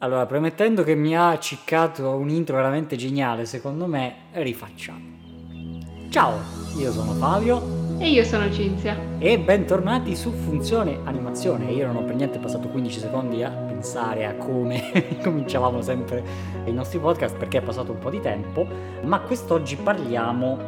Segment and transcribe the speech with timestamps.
[0.00, 5.14] Allora, premettendo che mi ha ciccato un intro veramente geniale, secondo me, rifacciamo.
[6.10, 6.38] Ciao,
[6.76, 8.94] io sono Fabio e io sono Cinzia.
[9.18, 11.72] E bentornati su Funzione Animazione.
[11.72, 16.22] Io non ho per niente passato 15 secondi a pensare a come cominciavamo sempre
[16.66, 18.68] i nostri podcast perché è passato un po' di tempo,
[19.04, 20.58] ma quest'oggi parliamo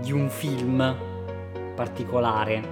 [0.00, 0.96] di un film
[1.74, 2.62] particolare,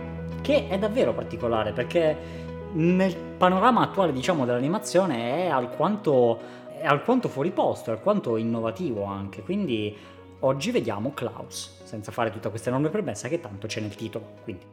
[0.41, 2.46] che è davvero particolare perché
[2.77, 6.39] nel panorama attuale diciamo dell'animazione è alquanto,
[6.79, 9.97] è alquanto fuori posto, è alquanto innovativo anche, quindi
[10.41, 14.33] oggi vediamo Klaus senza fare tutta questa enorme premessa che tanto c'è nel titolo.
[14.43, 14.65] Quindi,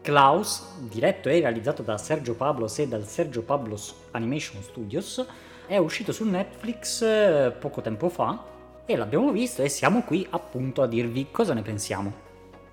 [0.00, 5.24] Klaus, diretto e realizzato da Sergio Pablos e dal Sergio Pablos Animation Studios,
[5.66, 8.44] è uscito su Netflix eh, poco tempo fa
[8.84, 12.23] e l'abbiamo visto e siamo qui appunto a dirvi cosa ne pensiamo.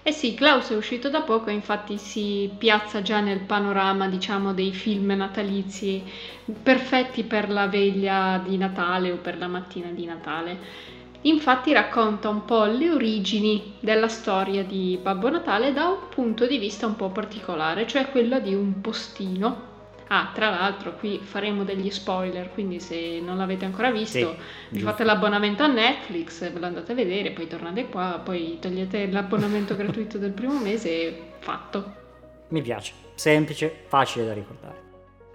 [0.03, 4.73] Eh sì, Klaus è uscito da poco infatti si piazza già nel panorama, diciamo, dei
[4.73, 6.03] film natalizi
[6.61, 10.59] perfetti per la veglia di Natale o per la mattina di Natale.
[11.21, 16.57] Infatti racconta un po' le origini della storia di Babbo Natale da un punto di
[16.57, 19.70] vista un po' particolare, cioè quello di un postino.
[20.13, 24.79] Ah, tra l'altro qui faremo degli spoiler, quindi se non l'avete ancora visto, sì, vi
[24.79, 24.89] giusto.
[24.89, 29.73] fate l'abbonamento a Netflix, ve lo andate a vedere, poi tornate qua, poi togliete l'abbonamento
[29.77, 31.95] gratuito del primo mese e fatto.
[32.49, 34.81] Mi piace, semplice, facile da ricordare.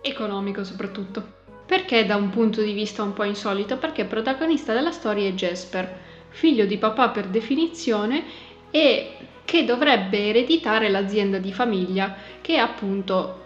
[0.03, 1.27] Economico soprattutto.
[1.65, 3.79] Perché da un punto di vista un po' insolito?
[3.79, 8.25] Perché il protagonista della storia è Jasper, figlio di papà per definizione
[8.71, 13.45] e che dovrebbe ereditare l'azienda di famiglia, che appunto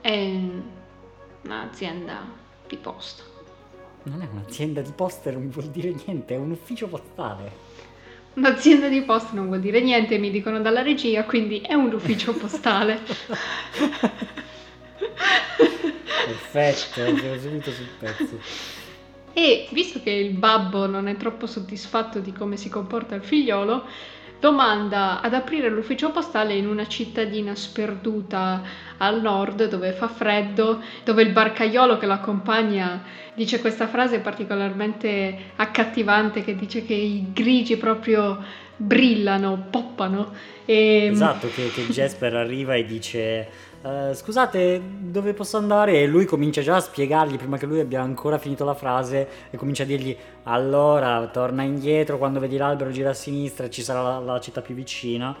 [0.00, 0.38] è
[1.42, 2.22] un'azienda
[2.66, 3.22] di posta.
[4.04, 7.68] Non è un'azienda di posta, non vuol dire niente, è un ufficio postale.
[8.34, 12.32] Un'azienda di posta non vuol dire niente, mi dicono dalla regia, quindi è un ufficio
[12.32, 13.00] postale.
[16.26, 18.38] Perfetto, siamo subito sul pezzo.
[19.32, 23.84] E visto che il babbo non è troppo soddisfatto di come si comporta il figliolo,
[24.40, 28.62] domanda ad aprire l'ufficio postale in una cittadina sperduta
[28.96, 33.02] al nord dove fa freddo, dove il barcaiolo che lo accompagna
[33.34, 38.42] dice questa frase particolarmente accattivante che dice che i grigi proprio
[38.76, 40.32] brillano, poppano.
[40.64, 41.10] E...
[41.12, 43.48] Esatto, che, che Jasper arriva e dice
[43.82, 46.00] Uh, scusate, dove posso andare?
[46.02, 49.56] E lui comincia già a spiegargli prima che lui abbia ancora finito la frase e
[49.56, 54.02] comincia a dirgli allora torna indietro quando vedi l'albero gira a sinistra e ci sarà
[54.02, 55.34] la, la città più vicina.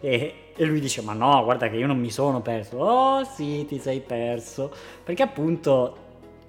[0.00, 2.78] E, e, lui dice ma no, guarda che io non mi sono perso.
[2.78, 4.72] Oh sì, ti sei perso.
[5.04, 5.96] Perché appunto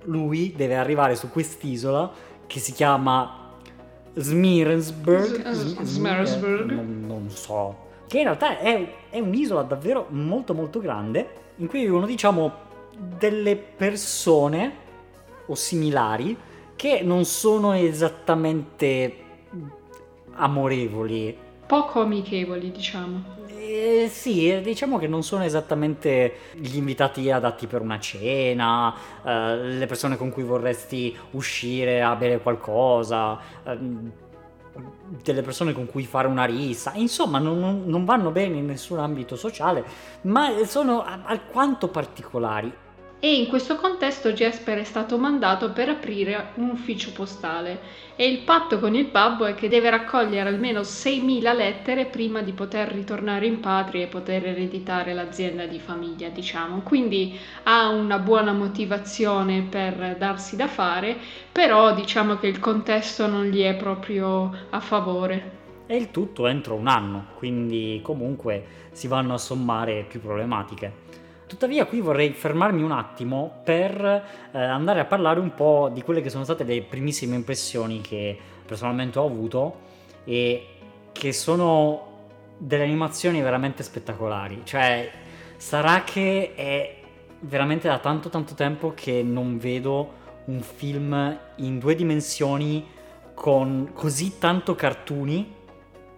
[0.04, 2.10] lui deve arrivare su quest'isola
[2.48, 3.52] che si chiama
[4.14, 5.50] Smirensburg.
[5.52, 6.72] Smirensburg.
[6.72, 7.83] Non, non so
[8.14, 12.52] che in realtà è, è un'isola davvero molto molto grande in cui vivono diciamo
[12.96, 14.72] delle persone
[15.48, 16.38] o similari
[16.76, 19.16] che non sono esattamente
[20.34, 21.36] amorevoli.
[21.66, 23.24] Poco amichevoli, diciamo.
[23.48, 28.94] Eh, sì, diciamo che non sono esattamente gli invitati adatti per una cena,
[29.26, 33.40] eh, le persone con cui vorresti uscire a bere qualcosa.
[33.64, 34.22] Eh,
[35.22, 39.36] delle persone con cui fare una rissa, insomma non, non vanno bene in nessun ambito
[39.36, 39.84] sociale,
[40.22, 42.74] ma sono alquanto particolari
[43.26, 47.80] e in questo contesto Jasper è stato mandato per aprire un ufficio postale
[48.18, 52.52] e il patto con il babbo è che deve raccogliere almeno 6.000 lettere prima di
[52.52, 56.82] poter ritornare in patria e poter ereditare l'azienda di famiglia, diciamo.
[56.82, 61.16] Quindi ha una buona motivazione per darsi da fare,
[61.50, 65.62] però diciamo che il contesto non gli è proprio a favore.
[65.88, 71.23] E il tutto entro un anno, quindi comunque si vanno a sommare più problematiche.
[71.54, 76.22] Tuttavia qui vorrei fermarmi un attimo per eh, andare a parlare un po' di quelle
[76.22, 79.76] che sono state le primissime impressioni che personalmente ho avuto
[80.24, 80.68] e
[81.12, 82.08] che sono
[82.58, 84.62] delle animazioni veramente spettacolari.
[84.64, 85.12] Cioè,
[85.56, 86.96] sarà che è
[87.42, 90.14] veramente da tanto tanto tempo che non vedo
[90.46, 92.84] un film in due dimensioni
[93.36, 95.54] con così tanto cartoni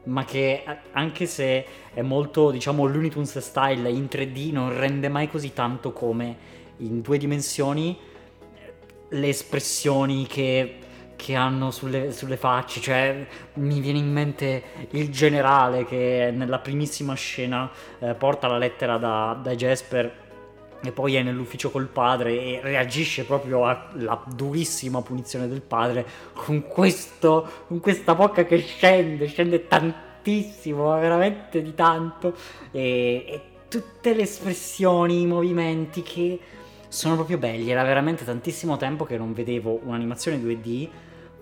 [0.05, 5.29] ma che anche se è molto, diciamo, Looney Tunes style in 3D, non rende mai
[5.29, 7.97] così tanto come in due dimensioni
[9.09, 10.77] le espressioni che,
[11.15, 17.13] che hanno sulle, sulle, facce, cioè mi viene in mente il generale che nella primissima
[17.13, 17.69] scena
[17.99, 20.23] eh, porta la lettera da, da Jasper
[20.89, 26.67] e poi è nell'ufficio col padre e reagisce proprio alla durissima punizione del padre con,
[26.67, 32.35] questo, con questa bocca che scende, scende tantissimo, veramente di tanto
[32.71, 36.39] e, e tutte le espressioni, i movimenti che
[36.87, 37.71] sono proprio belli.
[37.71, 40.87] Era veramente tantissimo tempo che non vedevo un'animazione 2D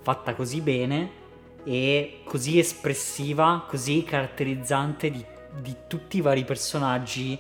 [0.02, 1.22] fatta così bene
[1.64, 5.24] e così espressiva, così caratterizzante di,
[5.62, 7.40] di tutti i vari personaggi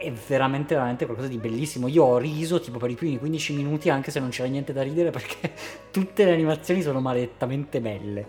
[0.00, 1.86] è veramente veramente qualcosa di bellissimo.
[1.86, 4.82] Io ho riso tipo per i primi 15 minuti anche se non c'era niente da
[4.82, 5.52] ridere perché
[5.90, 8.26] tutte le animazioni sono maledettamente belle.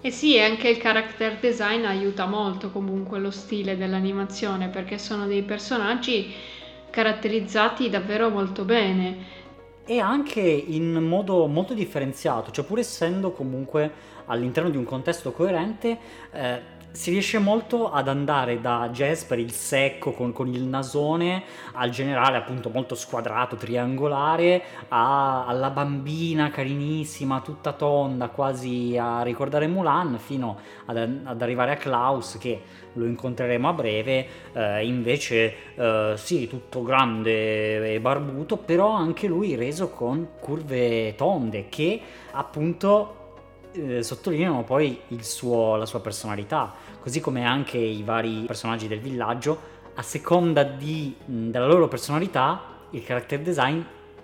[0.00, 5.42] E sì, anche il character design aiuta molto comunque lo stile dell'animazione perché sono dei
[5.42, 6.34] personaggi
[6.90, 9.40] caratterizzati davvero molto bene.
[9.84, 13.90] E anche in modo molto differenziato, cioè pur essendo comunque
[14.26, 15.98] all'interno di un contesto coerente,
[16.32, 16.60] eh,
[16.92, 21.42] si riesce molto ad andare da Jasper il secco con, con, il nasone
[21.72, 29.66] al generale appunto molto squadrato, triangolare, a, alla bambina carinissima, tutta tonda, quasi a ricordare
[29.66, 32.60] Mulan, fino ad, ad arrivare a Klaus che
[32.94, 39.54] lo incontreremo a breve, eh, invece eh, sì, tutto grande e barbuto, però anche lui
[39.54, 42.00] reso con curve tonde che
[42.32, 43.21] appunto
[43.72, 49.70] eh, sottolineano poi suo, la sua personalità, così come anche i vari personaggi del villaggio,
[49.94, 53.80] a seconda di, della loro personalità, il character design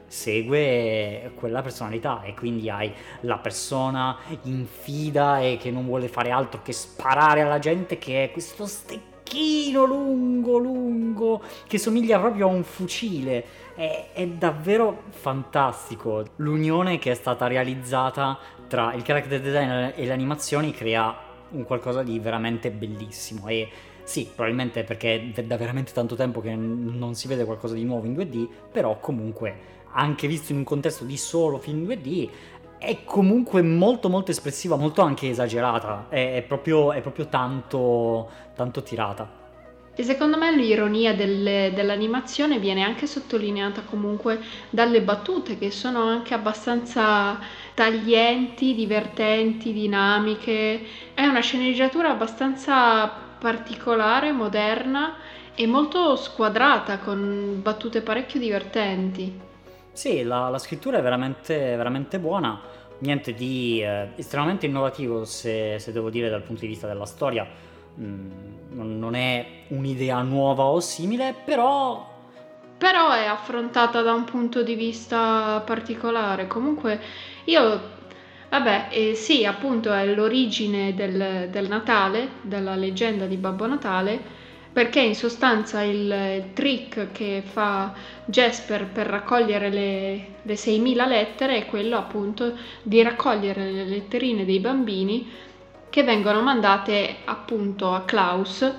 [0.08, 6.62] segue quella personalità e quindi hai la persona infida e che non vuole fare altro
[6.62, 12.64] che sparare alla gente che è questo stecchino lungo lungo che somiglia proprio a un
[12.64, 13.44] fucile.
[13.74, 16.24] È, è davvero fantastico.
[16.36, 22.02] L'unione che è stata realizzata tra il character design e le animazioni crea un qualcosa
[22.02, 23.68] di veramente bellissimo e
[24.04, 28.06] sì, probabilmente perché è da veramente tanto tempo che non si vede qualcosa di nuovo
[28.06, 32.30] in 2D, però comunque anche visto in un contesto di solo film 2D
[32.78, 38.82] è comunque molto molto espressiva, molto anche esagerata, è, è, proprio, è proprio tanto, tanto
[38.82, 39.37] tirata.
[40.00, 44.38] E secondo me l'ironia delle, dell'animazione viene anche sottolineata comunque
[44.70, 47.36] dalle battute che sono anche abbastanza
[47.74, 50.80] taglienti, divertenti, dinamiche.
[51.12, 55.16] È una sceneggiatura abbastanza particolare, moderna
[55.56, 59.40] e molto squadrata con battute parecchio divertenti.
[59.90, 62.60] Sì, la, la scrittura è veramente, veramente buona,
[62.98, 67.66] niente di eh, estremamente innovativo se, se devo dire dal punto di vista della storia
[68.00, 68.30] Mm,
[68.82, 72.16] non è un'idea nuova o simile, però...
[72.78, 76.46] Però è affrontata da un punto di vista particolare.
[76.46, 77.00] Comunque
[77.44, 77.96] io
[78.50, 84.18] Vabbè, eh, sì, appunto è l'origine del, del, Natale, della leggenda di Babbo Natale,
[84.72, 87.92] perché in sostanza il trick che fa
[88.24, 94.60] Jasper per raccogliere le, le 6.000 lettere è quello appunto di raccogliere le letterine dei
[94.60, 95.30] bambini
[95.90, 98.72] che vengono mandate appunto a Klaus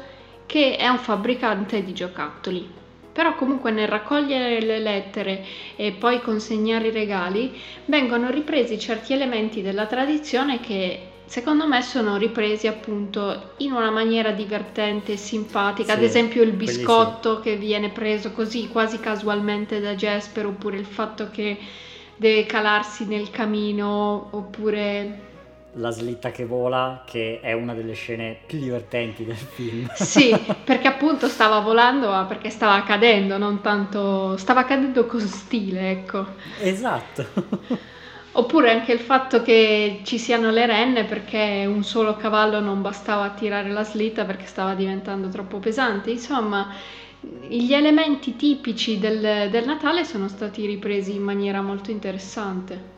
[0.46, 2.68] che è un fabbricante di giocattoli.
[3.12, 5.46] Però comunque nel raccogliere le lettere
[5.76, 7.54] e poi consegnare i regali
[7.86, 14.32] vengono ripresi certi elementi della tradizione che secondo me sono ripresi appunto in una maniera
[14.32, 17.42] divertente e simpatica, sì, ad esempio il biscotto sì.
[17.44, 21.58] che viene preso così quasi casualmente da Jasper oppure il fatto che
[22.16, 25.28] deve calarsi nel camino oppure
[25.74, 29.88] la slitta che vola, che è una delle scene più divertenti del film.
[29.94, 34.36] Sì, perché appunto stava volando, ma perché stava cadendo, non tanto...
[34.38, 36.26] stava cadendo con stile, ecco.
[36.62, 37.26] Esatto.
[38.32, 43.24] Oppure anche il fatto che ci siano le renne perché un solo cavallo non bastava
[43.24, 46.12] a tirare la slitta perché stava diventando troppo pesante.
[46.12, 46.72] Insomma,
[47.48, 52.98] gli elementi tipici del, del Natale sono stati ripresi in maniera molto interessante.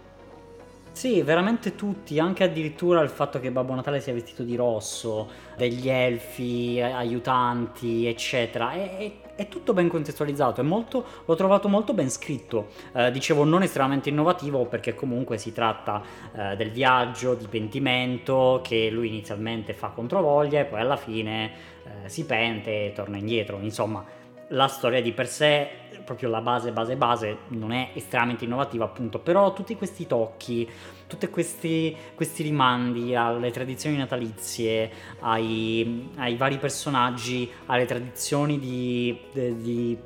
[0.93, 5.87] Sì, veramente tutti, anche addirittura il fatto che Babbo Natale sia vestito di rosso, degli
[5.89, 12.67] elfi, aiutanti, eccetera, è, è, è tutto ben contestualizzato, molto, l'ho trovato molto ben scritto.
[12.93, 16.03] Eh, dicevo non estremamente innovativo perché comunque si tratta
[16.35, 21.51] eh, del viaggio di pentimento che lui inizialmente fa controvoglia e poi alla fine
[21.83, 23.57] eh, si pente e torna indietro.
[23.61, 24.05] Insomma,
[24.49, 25.69] la storia di per sé
[26.03, 30.69] proprio la base, base, base, non è estremamente innovativa appunto, però tutti questi tocchi,
[31.07, 39.97] tutti questi, questi rimandi alle tradizioni natalizie, ai, ai, vari personaggi, alle tradizioni di, di,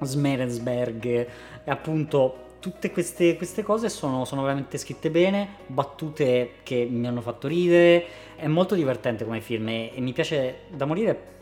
[0.00, 7.06] Smerensberg e appunto tutte queste, queste cose sono, sono, veramente scritte bene, battute che mi
[7.06, 11.32] hanno fatto ridere, è molto divertente come film e, e mi piace da morire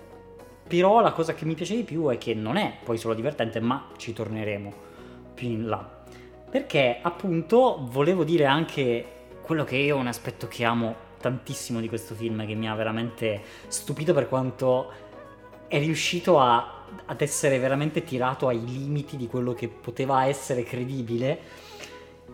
[0.72, 3.60] però la cosa che mi piace di più è che non è poi solo divertente,
[3.60, 4.72] ma ci torneremo
[5.34, 5.86] più in là.
[6.48, 9.04] Perché appunto volevo dire anche
[9.42, 12.74] quello che io è un aspetto che amo tantissimo di questo film, che mi ha
[12.74, 14.90] veramente stupito per quanto
[15.68, 21.38] è riuscito a, ad essere veramente tirato ai limiti di quello che poteva essere credibile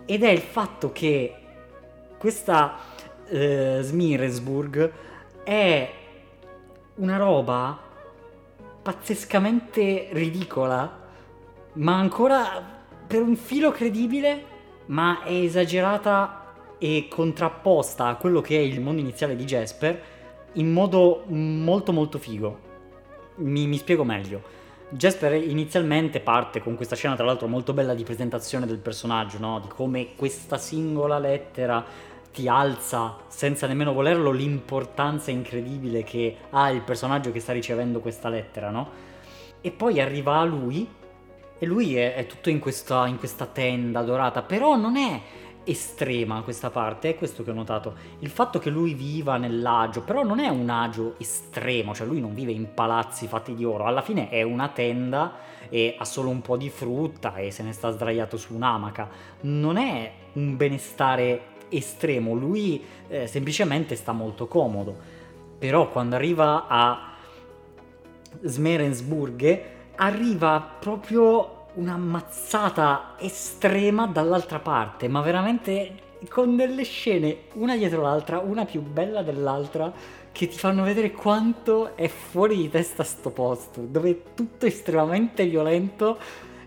[0.05, 1.35] ed è il fatto che
[2.17, 2.79] questa
[3.27, 4.93] eh, Smirensburg
[5.43, 5.93] è
[6.95, 7.87] una roba
[8.89, 10.91] pazzescamente ridicola,
[11.75, 12.47] ma ancora
[13.07, 14.45] per un filo credibile,
[14.87, 20.03] ma è esagerata e contrapposta a quello che è il mondo iniziale di Jasper
[20.55, 22.59] in modo molto molto figo.
[23.37, 24.41] Mi, mi spiego meglio.
[24.89, 29.61] Jasper inizialmente parte con questa scena, tra l'altro molto bella di presentazione del personaggio, no?
[29.61, 31.85] di come questa singola lettera
[32.33, 38.29] ti alza senza nemmeno volerlo l'importanza incredibile che ha il personaggio che sta ricevendo questa
[38.29, 39.07] lettera, no?
[39.61, 40.89] E poi arriva a lui
[41.59, 45.21] e lui è, è tutto in questa, in questa tenda dorata, però non è
[45.65, 47.95] estrema questa parte, è questo che ho notato.
[48.21, 52.35] Il fatto che lui viva nell'agio, però non è un agio estremo, cioè lui non
[52.35, 56.41] vive in palazzi fatti di oro, alla fine è una tenda e ha solo un
[56.41, 59.09] po' di frutta e se ne sta sdraiato su un'amaca.
[59.41, 64.97] Non è un benestare estremo, lui eh, semplicemente sta molto comodo.
[65.59, 67.15] Però quando arriva a
[68.43, 69.63] Smerensburg
[69.97, 78.39] arriva proprio una mazzata estrema dall'altra parte, ma veramente con delle scene una dietro l'altra,
[78.39, 79.93] una più bella dell'altra,
[80.33, 85.47] che ti fanno vedere quanto è fuori di testa sto posto, dove è tutto estremamente
[85.47, 86.19] violento,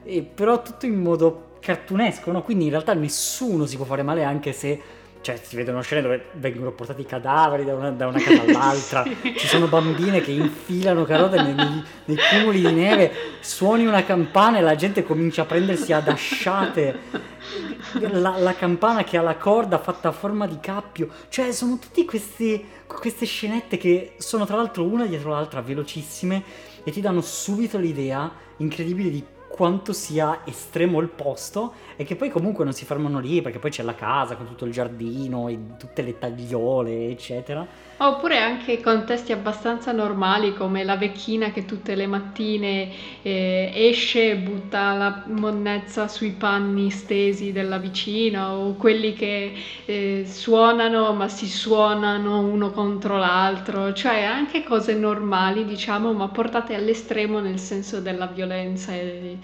[0.04, 2.42] e però tutto in modo cartunesco, no?
[2.42, 4.82] Quindi in realtà nessuno si può fare male anche se
[5.22, 9.04] cioè si vedono scene dove vengono portati i cadaveri da una, da una casa all'altra,
[9.22, 9.36] sì.
[9.38, 14.58] ci sono bambine che infilano carote nei, nei, nei, cumuli di neve, suoni una campana
[14.58, 17.30] e la gente comincia a prendersi ad asciate.
[18.00, 22.06] La, la campana che ha la corda fatta a forma di cappio, cioè sono tutte
[22.06, 26.44] queste scenette che sono tra l'altro una dietro l'altra velocissime
[26.84, 32.30] e ti danno subito l'idea incredibile di quanto sia estremo il posto e che poi
[32.30, 35.60] comunque non si fermano lì perché poi c'è la casa con tutto il giardino e
[35.78, 37.90] tutte le tagliole eccetera.
[38.02, 42.90] Oppure anche contesti abbastanza normali come la vecchina che tutte le mattine
[43.22, 49.54] eh, esce e butta la monnezza sui panni stesi della vicina o quelli che
[49.86, 56.74] eh, suonano ma si suonano uno contro l'altro, cioè anche cose normali diciamo ma portate
[56.74, 59.38] all'estremo nel senso della violenza e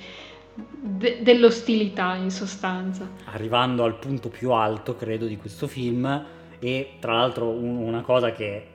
[0.80, 3.08] de- dell'ostilità in sostanza.
[3.26, 6.26] Arrivando al punto più alto credo di questo film
[6.60, 8.68] e tra l'altro un, una cosa che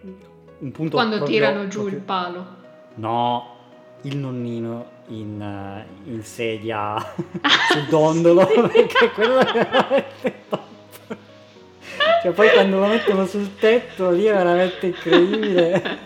[0.58, 1.98] un punto quando proprio, tirano giù proprio...
[1.98, 2.46] il palo
[2.94, 3.56] no
[4.02, 6.96] il nonnino in, uh, in sedia
[7.70, 8.60] sul dondolo sì.
[8.60, 10.60] perché quello è veramente top
[12.22, 15.98] cioè poi quando lo mettono sul tetto lì è veramente incredibile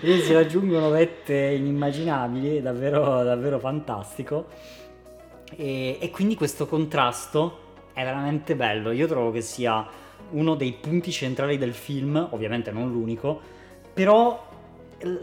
[0.00, 4.48] lì si raggiungono vette inimmaginabili davvero, davvero fantastico
[5.56, 7.58] e, e quindi questo contrasto
[7.92, 8.90] è veramente bello.
[8.90, 9.86] Io trovo che sia
[10.30, 13.40] uno dei punti centrali del film, ovviamente non l'unico,
[13.92, 14.48] però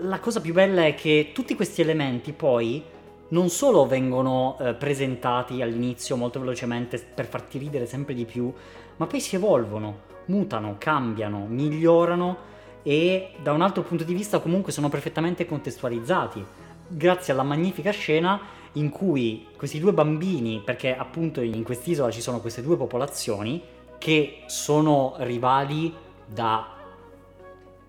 [0.01, 2.83] la cosa più bella è che tutti questi elementi poi
[3.29, 8.51] non solo vengono eh, presentati all'inizio molto velocemente per farti ridere sempre di più,
[8.97, 12.47] ma poi si evolvono, mutano, cambiano, migliorano
[12.83, 16.43] e da un altro punto di vista comunque sono perfettamente contestualizzati,
[16.87, 22.39] grazie alla magnifica scena in cui questi due bambini, perché appunto in quest'isola ci sono
[22.39, 23.61] queste due popolazioni,
[23.97, 25.93] che sono rivali
[26.25, 26.75] da,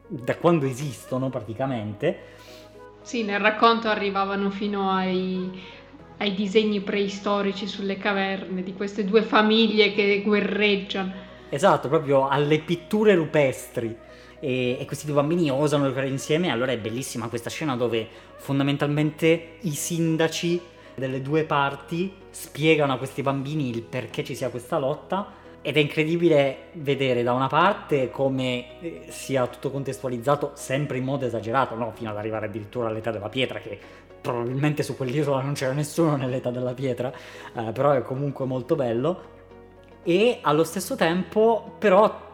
[0.06, 2.38] da quando esistono praticamente.
[3.02, 5.50] Sì, nel racconto arrivavano fino ai,
[6.18, 11.28] ai disegni preistorici sulle caverne di queste due famiglie che guerreggiano.
[11.48, 13.96] Esatto, proprio alle pitture rupestri.
[14.40, 16.50] E, e, questi due bambini osano giocare insieme.
[16.50, 18.06] Allora è bellissima questa scena dove
[18.36, 20.60] fondamentalmente i sindaci
[20.94, 25.80] delle due parti spiegano a questi bambini il perché ci sia questa lotta ed è
[25.80, 31.92] incredibile vedere da una parte come eh, sia tutto contestualizzato sempre in modo esagerato, no?
[31.92, 33.78] fino ad arrivare addirittura all'età della pietra, che
[34.20, 37.12] probabilmente su quell'isola non c'era nessuno nell'età della pietra,
[37.54, 39.38] eh, però è comunque molto bello.
[40.02, 42.29] E allo stesso tempo, però,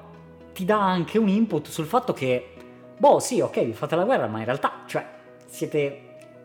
[0.56, 2.54] ti dà anche un input sul fatto che,
[2.96, 5.04] boh, sì, ok, vi fate la guerra, ma in realtà, cioè,
[5.44, 6.00] siete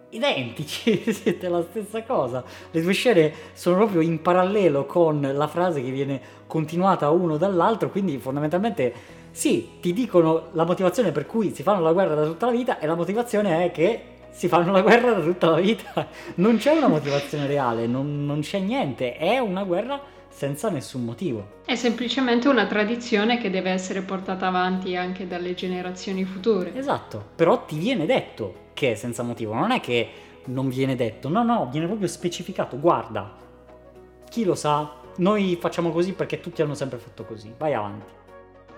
[0.10, 2.44] identici, siete la stessa cosa.
[2.72, 7.90] Le due scene sono proprio in parallelo con la frase che viene continuata uno dall'altro,
[7.90, 8.94] quindi fondamentalmente
[9.32, 12.80] sì, ti dicono la motivazione per cui si fanno la guerra da tutta la vita
[12.80, 16.06] e la motivazione è che si fanno la guerra da tutta la vita.
[16.36, 21.60] Non c'è una motivazione reale, non, non c'è niente, è una guerra senza nessun motivo.
[21.66, 26.76] È semplicemente una tradizione che deve essere portata avanti anche dalle generazioni future.
[26.76, 30.10] Esatto, però ti viene detto perché senza motivo, non è che
[30.46, 33.38] non viene detto, no, no, viene proprio specificato, guarda,
[34.28, 38.12] chi lo sa, noi facciamo così perché tutti hanno sempre fatto così, vai avanti.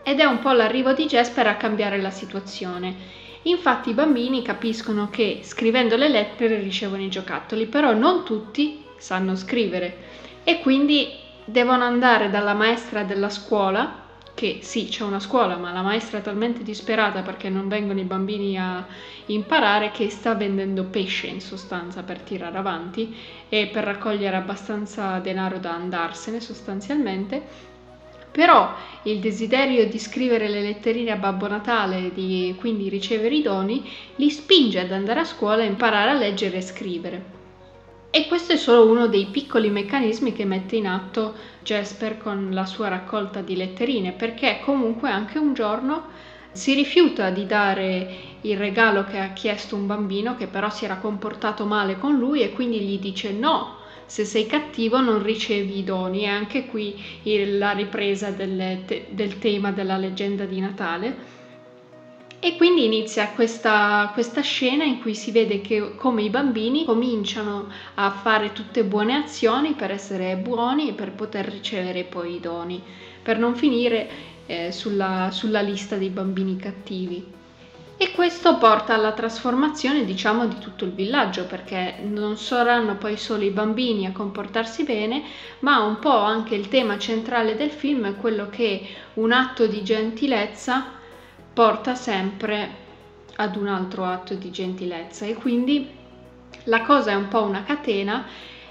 [0.03, 3.21] Ed è un po' l'arrivo di Jasper a cambiare la situazione.
[3.43, 9.35] Infatti i bambini capiscono che scrivendo le lettere ricevono i giocattoli, però non tutti sanno
[9.35, 10.11] scrivere
[10.43, 11.07] e quindi
[11.45, 14.01] devono andare dalla maestra della scuola
[14.35, 18.03] che sì, c'è una scuola, ma la maestra è talmente disperata perché non vengono i
[18.03, 18.85] bambini a
[19.27, 23.15] imparare che sta vendendo pesce in sostanza per tirare avanti
[23.47, 27.71] e per raccogliere abbastanza denaro da andarsene sostanzialmente.
[28.31, 28.73] Però
[29.03, 34.31] il desiderio di scrivere le letterine a Babbo Natale e quindi ricevere i doni li
[34.31, 37.32] spinge ad andare a scuola e imparare a leggere e scrivere.
[38.15, 42.63] E questo è solo uno dei piccoli meccanismi che mette in atto Jasper con la
[42.63, 46.09] sua raccolta di letterine, perché comunque anche un giorno
[46.51, 50.97] si rifiuta di dare il regalo che ha chiesto un bambino che però si era
[50.97, 55.83] comportato male con lui e quindi gli dice no, se sei cattivo non ricevi i
[55.83, 56.25] doni.
[56.25, 61.32] E anche qui la ripresa del, del tema della leggenda di Natale
[62.45, 67.69] e quindi inizia questa, questa, scena in cui si vede che come i bambini cominciano
[67.93, 72.83] a fare tutte buone azioni per essere buoni e per poter ricevere poi i doni,
[73.21, 74.09] per non finire
[74.45, 77.25] eh, sulla, sulla lista dei bambini cattivi.
[77.95, 83.43] E questo porta alla trasformazione, diciamo, di tutto il villaggio, perché non saranno poi solo
[83.43, 85.23] i bambini a comportarsi bene,
[85.59, 89.81] ma un po' anche il tema centrale del film è quello che un atto di
[89.81, 90.99] gentilezza
[91.53, 92.81] porta sempre
[93.35, 95.89] ad un altro atto di gentilezza e quindi
[96.65, 98.25] la cosa è un po' una catena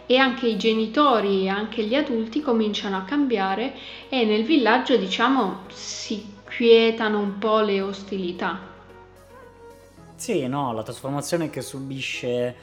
[0.06, 3.74] e anche i genitori e anche gli adulti cominciano a cambiare
[4.08, 8.70] e nel villaggio diciamo si quietano un po' le ostilità.
[10.14, 12.54] Sì, no, la trasformazione che subisce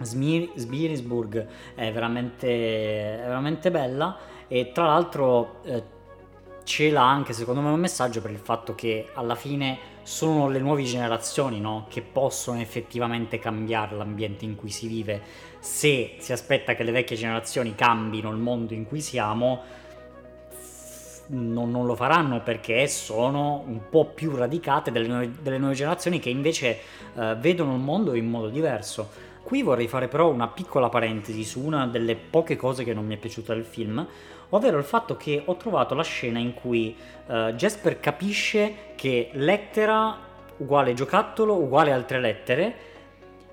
[0.00, 4.16] Smir- Sbirisburg è veramente, è veramente bella
[4.48, 5.82] e tra l'altro eh,
[6.68, 10.82] cela anche secondo me un messaggio per il fatto che alla fine sono le nuove
[10.82, 11.86] generazioni no?
[11.88, 15.20] che possono effettivamente cambiare l'ambiente in cui si vive.
[15.60, 19.62] Se si aspetta che le vecchie generazioni cambino il mondo in cui siamo,
[21.28, 26.20] non, non lo faranno perché sono un po' più radicate delle nuove, delle nuove generazioni
[26.20, 26.80] che invece
[27.14, 29.26] eh, vedono il mondo in modo diverso.
[29.42, 33.14] Qui vorrei fare però una piccola parentesi su una delle poche cose che non mi
[33.14, 34.06] è piaciuta del film,
[34.50, 40.26] ovvero il fatto che ho trovato la scena in cui uh, Jasper capisce che lettera
[40.58, 42.74] uguale giocattolo uguale altre lettere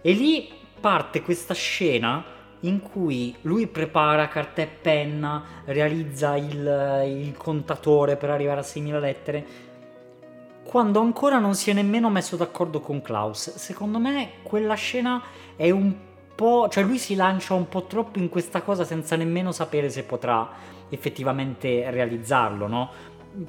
[0.02, 2.24] e lì parte questa scena
[2.62, 9.00] in cui lui prepara carta e penna, realizza il, il contatore per arrivare a 6.000
[9.00, 9.46] lettere,
[10.64, 13.56] quando ancora non si è nemmeno messo d'accordo con Klaus.
[13.56, 15.22] Secondo me quella scena
[15.56, 15.94] è un
[16.34, 16.68] po'...
[16.70, 20.50] cioè lui si lancia un po' troppo in questa cosa senza nemmeno sapere se potrà
[20.89, 22.89] effettivamente realizzarlo, no?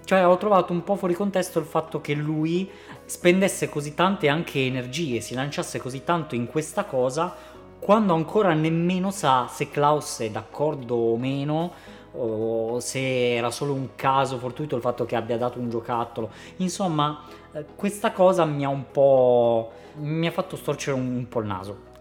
[0.05, 2.69] Cioè ho trovato un po' fuori contesto il fatto che lui
[3.05, 7.35] spendesse così tante anche energie, si lanciasse così tanto in questa cosa
[7.79, 11.73] quando ancora nemmeno sa se Klaus è d'accordo o meno
[12.13, 16.31] o se era solo un caso fortuito il fatto che abbia dato un giocattolo.
[16.57, 17.23] Insomma,
[17.53, 21.47] eh, questa cosa mi ha un po' mi ha fatto storcere un, un po' il
[21.47, 21.95] naso.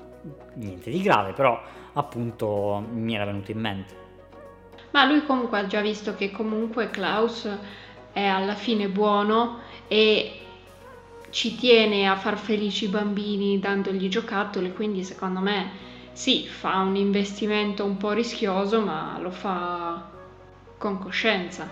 [0.55, 1.61] Niente di grave, però
[1.93, 4.04] appunto mi era venuto in mente.
[4.95, 7.49] Ma lui comunque ha già visto che comunque Klaus
[8.13, 10.39] è alla fine buono e
[11.31, 15.69] ci tiene a far felici i bambini dandogli giocattoli, quindi secondo me
[16.13, 20.01] sì, fa un investimento un po' rischioso, ma lo fa
[20.77, 21.69] con coscienza.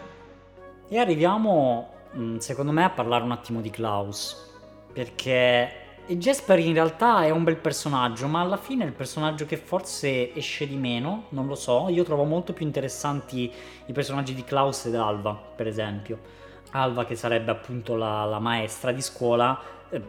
[0.90, 4.52] E arriviamo, mm, secondo me, a parlare un attimo di Klaus,
[4.92, 9.46] perché e Jasper in realtà è un bel personaggio, ma alla fine è il personaggio
[9.46, 11.88] che forse esce di meno, non lo so.
[11.88, 13.50] Io trovo molto più interessanti
[13.86, 16.20] i personaggi di Klaus ed Alva, per esempio.
[16.72, 19.58] Alva che sarebbe appunto la, la maestra di scuola
[19.90, 20.02] eh,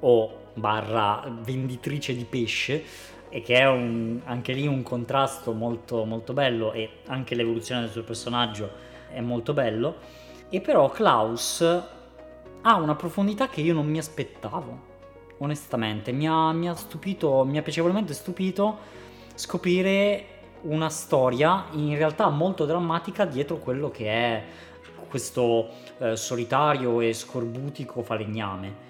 [0.00, 2.84] o barra venditrice di pesce
[3.30, 7.90] e che è un, anche lì un contrasto molto, molto bello e anche l'evoluzione del
[7.90, 8.70] suo personaggio
[9.10, 9.96] è molto bello.
[10.50, 11.62] E però Klaus
[12.60, 14.87] ha una profondità che io non mi aspettavo
[15.38, 16.12] onestamente.
[16.12, 18.96] Mi ha, mi ha stupito, mi ha piacevolmente stupito
[19.34, 20.24] scoprire
[20.62, 24.44] una storia in realtà molto drammatica dietro quello che è
[25.08, 28.86] questo eh, solitario e scorbutico falegname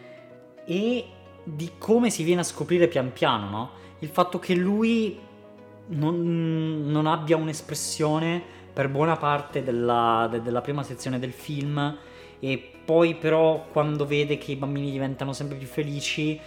[0.65, 1.05] e
[1.45, 3.71] di come si viene a scoprire pian piano, no?
[4.01, 5.19] Il fatto che lui
[5.89, 11.97] non, non abbia un'espressione per buona parte della, de, della prima sezione del film
[12.41, 16.41] e poi però quando vede che i bambini diventano sempre più felici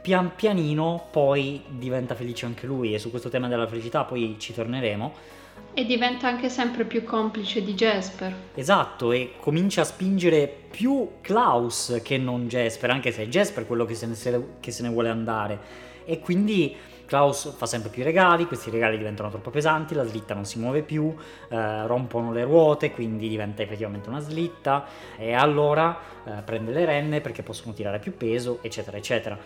[0.00, 4.54] pian pianino poi diventa felice anche lui e su questo tema della felicità poi ci
[4.54, 5.36] torneremo.
[5.74, 8.34] E diventa anche sempre più complice di Jasper.
[8.54, 13.84] Esatto, e comincia a spingere più Klaus che non Jasper, anche se è Jasper quello
[13.84, 15.58] che se ne, che se ne vuole andare.
[16.04, 16.74] E quindi
[17.08, 20.82] Klaus fa sempre più regali, questi regali diventano troppo pesanti, la slitta non si muove
[20.82, 21.14] più,
[21.48, 24.84] eh, rompono le ruote, quindi diventa effettivamente una slitta
[25.16, 29.38] e allora eh, prende le renne perché possono tirare più peso, eccetera, eccetera.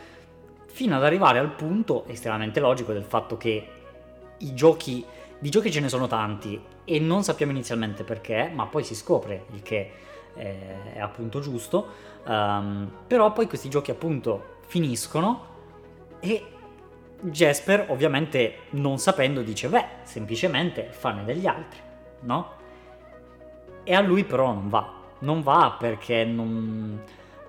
[0.67, 3.69] Fino ad arrivare al punto estremamente logico del fatto che
[4.39, 5.05] i giochi,
[5.39, 9.45] di giochi ce ne sono tanti e non sappiamo inizialmente perché, ma poi si scopre
[9.53, 9.91] il che
[10.35, 11.87] è appunto giusto,
[12.25, 15.51] um, però poi questi giochi appunto finiscono
[16.21, 16.52] e
[17.23, 21.79] Jasper ovviamente non sapendo dice beh semplicemente fanne degli altri,
[22.21, 22.61] no?
[23.85, 27.01] E a lui però non va, non va perché non,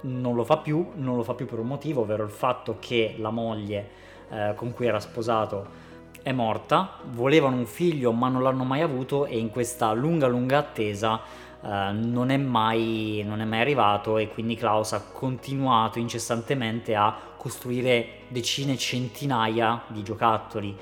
[0.01, 3.15] non lo fa più, non lo fa più per un motivo, ovvero il fatto che
[3.17, 3.89] la moglie
[4.29, 5.81] eh, con cui era sposato
[6.21, 10.59] è morta, volevano un figlio ma non l'hanno mai avuto e in questa lunga lunga
[10.59, 11.21] attesa
[11.61, 17.15] eh, non, è mai, non è mai arrivato e quindi Klaus ha continuato incessantemente a
[17.43, 20.73] costruire decine, centinaia di giocattoli,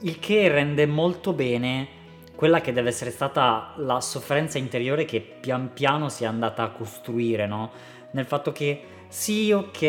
[0.00, 1.96] il che rende molto bene
[2.36, 6.68] quella che deve essere stata la sofferenza interiore che pian piano si è andata a
[6.68, 7.70] costruire, no?
[8.10, 9.82] Nel fatto che sì, ok,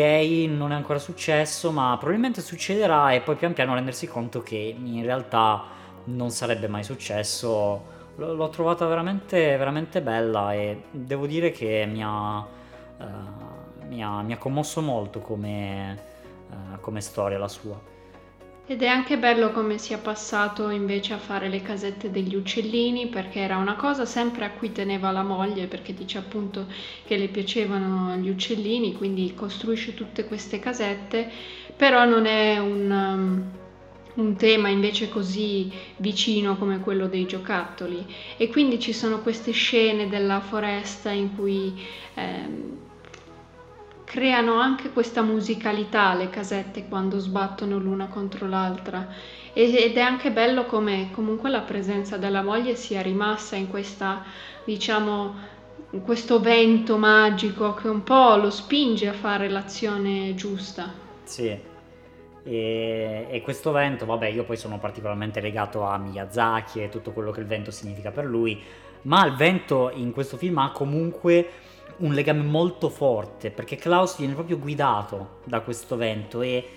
[0.48, 5.04] non è ancora successo, ma probabilmente succederà e poi pian piano rendersi conto che in
[5.04, 5.62] realtà
[6.04, 12.38] non sarebbe mai successo l'ho trovata veramente, veramente bella e devo dire che mi ha,
[12.38, 13.04] uh,
[13.90, 15.98] mi ha, mi ha commosso molto come,
[16.50, 17.98] uh, come storia la sua.
[18.66, 23.40] Ed è anche bello come sia passato invece a fare le casette degli uccellini perché
[23.40, 26.66] era una cosa sempre a cui teneva la moglie perché dice appunto
[27.04, 31.28] che le piacevano gli uccellini, quindi costruisce tutte queste casette,
[31.74, 38.48] però non è un, um, un tema invece così vicino come quello dei giocattoli e
[38.50, 41.76] quindi ci sono queste scene della foresta in cui
[42.14, 42.78] ehm,
[44.10, 49.06] creano anche questa musicalità le casette quando sbattono l'una contro l'altra
[49.52, 54.24] ed è anche bello come comunque la presenza della moglie sia rimasta in questa
[54.64, 55.58] diciamo
[56.02, 60.92] questo vento magico che un po' lo spinge a fare l'azione giusta.
[61.22, 61.56] Sì,
[62.42, 67.30] e, e, questo vento, vabbè, io poi sono particolarmente legato a Miyazaki e tutto quello
[67.30, 68.60] che il vento significa per lui,
[69.02, 71.48] ma il vento in questo film ha comunque
[72.00, 76.68] un legame molto forte perché Klaus viene proprio guidato da questo vento e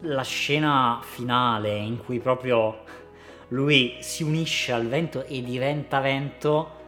[0.00, 2.82] la scena finale in cui proprio
[3.48, 6.82] lui si unisce al vento e diventa vento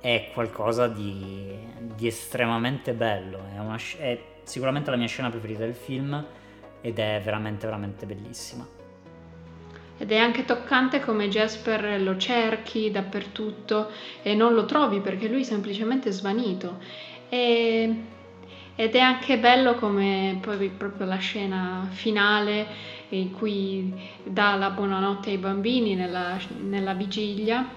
[0.00, 1.56] è qualcosa di,
[1.96, 6.24] di estremamente bello, è, una, è sicuramente la mia scena preferita del film
[6.80, 8.77] ed è veramente veramente bellissima.
[9.98, 13.90] Ed è anche toccante come Jasper lo cerchi dappertutto
[14.22, 16.78] e non lo trovi perché lui è semplicemente svanito.
[17.28, 17.94] E,
[18.76, 22.66] ed è anche bello come poi proprio la scena finale
[23.08, 27.68] in cui dà la buonanotte ai bambini nella, nella vigilia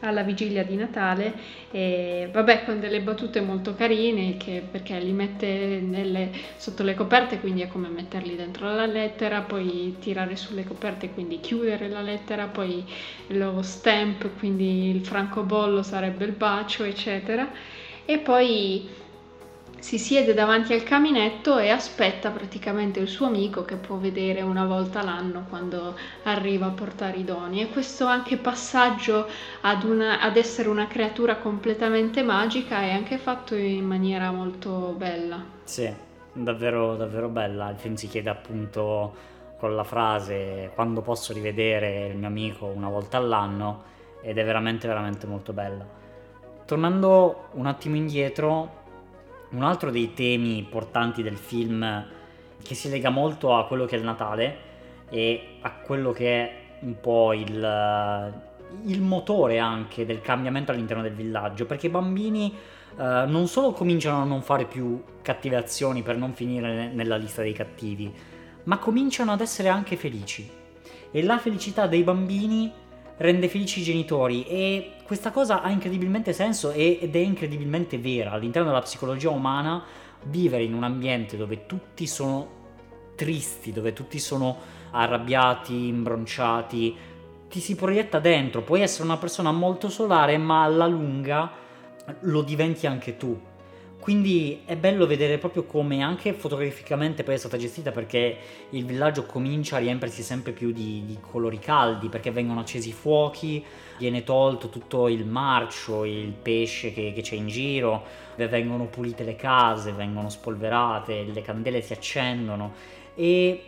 [0.00, 1.32] alla vigilia di Natale
[1.70, 7.40] e vabbè con delle battute molto carine che, perché li mette nelle, sotto le coperte
[7.40, 12.46] quindi è come metterli dentro la lettera poi tirare sulle coperte quindi chiudere la lettera
[12.46, 12.84] poi
[13.28, 17.50] lo stamp quindi il francobollo sarebbe il bacio eccetera.
[18.04, 18.88] E poi
[19.80, 24.64] si siede davanti al caminetto e aspetta praticamente il suo amico che può vedere una
[24.64, 27.62] volta l'anno quando arriva a portare i doni.
[27.62, 29.26] E questo anche passaggio
[29.62, 35.42] ad, una, ad essere una creatura completamente magica è anche fatto in maniera molto bella.
[35.64, 35.90] Sì,
[36.32, 37.70] davvero, davvero bella.
[37.70, 42.88] Il film si chiede appunto con la frase quando posso rivedere il mio amico una
[42.88, 45.96] volta all'anno ed è veramente, veramente molto bella.
[46.64, 48.77] Tornando un attimo indietro,
[49.50, 52.06] un altro dei temi portanti del film
[52.62, 54.56] che si lega molto a quello che è il Natale
[55.08, 58.34] e a quello che è un po' il,
[58.84, 62.54] il motore anche del cambiamento all'interno del villaggio, perché i bambini
[62.96, 67.42] uh, non solo cominciano a non fare più cattive azioni per non finire nella lista
[67.42, 68.12] dei cattivi,
[68.64, 70.48] ma cominciano ad essere anche felici.
[71.10, 72.70] E la felicità dei bambini
[73.18, 74.44] rende felici i genitori.
[74.46, 78.32] E questa cosa ha incredibilmente senso ed è incredibilmente vera.
[78.32, 79.84] All'interno della psicologia umana
[80.24, 82.56] vivere in un ambiente dove tutti sono
[83.14, 84.56] tristi, dove tutti sono
[84.90, 86.96] arrabbiati, imbronciati,
[87.48, 91.50] ti si proietta dentro, puoi essere una persona molto solare ma alla lunga
[92.20, 93.38] lo diventi anche tu.
[94.08, 98.38] Quindi è bello vedere proprio come anche fotograficamente poi è stata gestita perché
[98.70, 102.92] il villaggio comincia a riempiersi sempre più di, di colori caldi perché vengono accesi i
[102.92, 103.62] fuochi,
[103.98, 108.02] viene tolto tutto il marcio, il pesce che, che c'è in giro,
[108.36, 112.72] vengono pulite le case, vengono spolverate, le candele si accendono.
[113.14, 113.62] E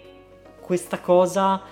[0.59, 1.63] questa cosa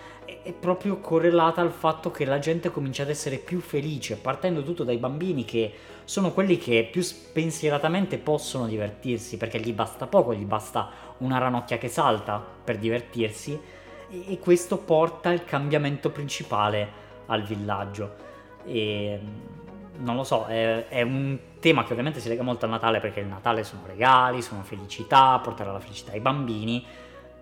[0.42, 4.84] è proprio correlata al fatto che la gente comincia ad essere più felice, partendo tutto
[4.84, 5.72] dai bambini che
[6.08, 11.76] sono quelli che più spensieratamente possono divertirsi, perché gli basta poco, gli basta una ranocchia
[11.76, 13.60] che salta per divertirsi,
[14.08, 16.88] e questo porta il cambiamento principale
[17.26, 18.14] al villaggio.
[18.64, 19.20] E
[19.98, 23.20] non lo so, è, è, un tema che ovviamente si lega molto al Natale perché
[23.20, 26.82] il Natale sono regali, sono felicità, portare la felicità ai bambini,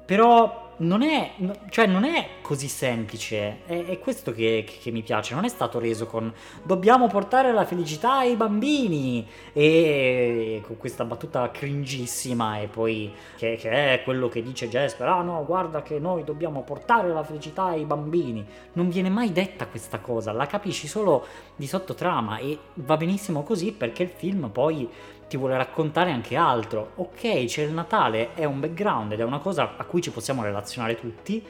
[0.04, 1.32] però non è,
[1.70, 5.78] cioè non è così semplice, è, è questo che, che, mi piace, non è stato
[5.78, 13.10] reso con dobbiamo portare la felicità ai bambini e con questa battuta cringissima e poi
[13.36, 17.22] che, che è quello che dice Jasper, ah no guarda che noi dobbiamo portare la
[17.22, 21.24] felicità ai bambini, non viene mai detta questa cosa, la capisci solo
[21.56, 24.88] di sottotrama e va benissimo così perché il film poi
[25.28, 26.92] ti vuole raccontare anche altro.
[26.96, 30.44] Ok, c'è il Natale, è un background ed è una cosa a cui ci possiamo
[30.44, 30.64] relazionare
[30.98, 31.42] tutti,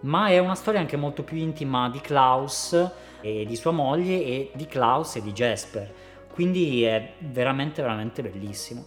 [0.00, 2.72] ma è una storia anche molto più intima di Klaus
[3.20, 5.92] e di sua moglie e di Klaus e di Jasper.
[6.32, 8.84] Quindi è veramente, veramente bellissimo.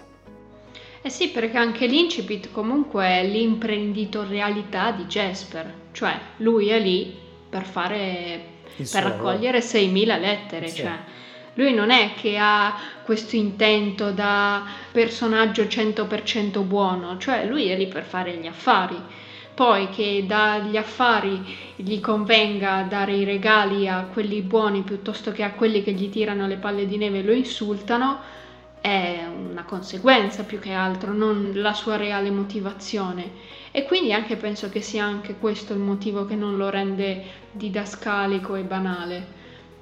[1.02, 7.16] Eh sì, perché anche l'incipit comunque è l'imprenditorialità di Jasper, cioè lui è lì
[7.48, 10.78] per fare per raccogliere 6.000 lettere, sì.
[10.78, 10.98] cioè
[11.54, 17.88] lui non è che ha questo intento da personaggio 100% buono, cioè lui è lì
[17.88, 19.00] per fare gli affari.
[19.56, 21.42] Poi che dagli affari
[21.78, 26.46] gli convenga dare i regali a quelli buoni piuttosto che a quelli che gli tirano
[26.46, 28.20] le palle di neve e lo insultano,
[28.82, 33.32] è una conseguenza più che altro, non la sua reale motivazione.
[33.72, 38.56] E quindi anche penso che sia anche questo il motivo che non lo rende didascalico
[38.56, 39.28] e banale.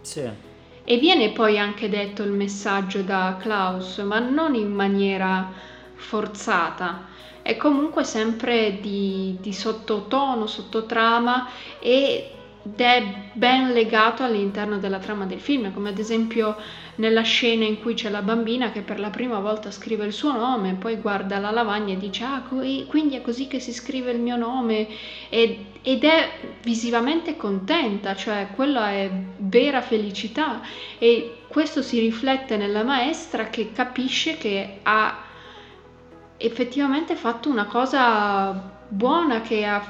[0.02, 0.30] Sì.
[0.84, 5.52] E viene poi anche detto il messaggio da Klaus, ma non in maniera
[5.95, 7.08] forzata,
[7.41, 11.47] è comunque sempre di, di sottotono, sottotrama
[11.79, 12.23] ed
[12.77, 13.03] è
[13.34, 16.56] ben legato all'interno della trama del film, come ad esempio
[16.95, 20.32] nella scena in cui c'è la bambina che per la prima volta scrive il suo
[20.32, 24.19] nome, poi guarda la lavagna e dice ah quindi è così che si scrive il
[24.19, 24.88] mio nome
[25.29, 26.29] ed, ed è
[26.62, 30.62] visivamente contenta, cioè quella è vera felicità.
[30.97, 35.32] E questo si riflette nella maestra che capisce che ha
[36.45, 39.82] effettivamente fatto una cosa buona che ha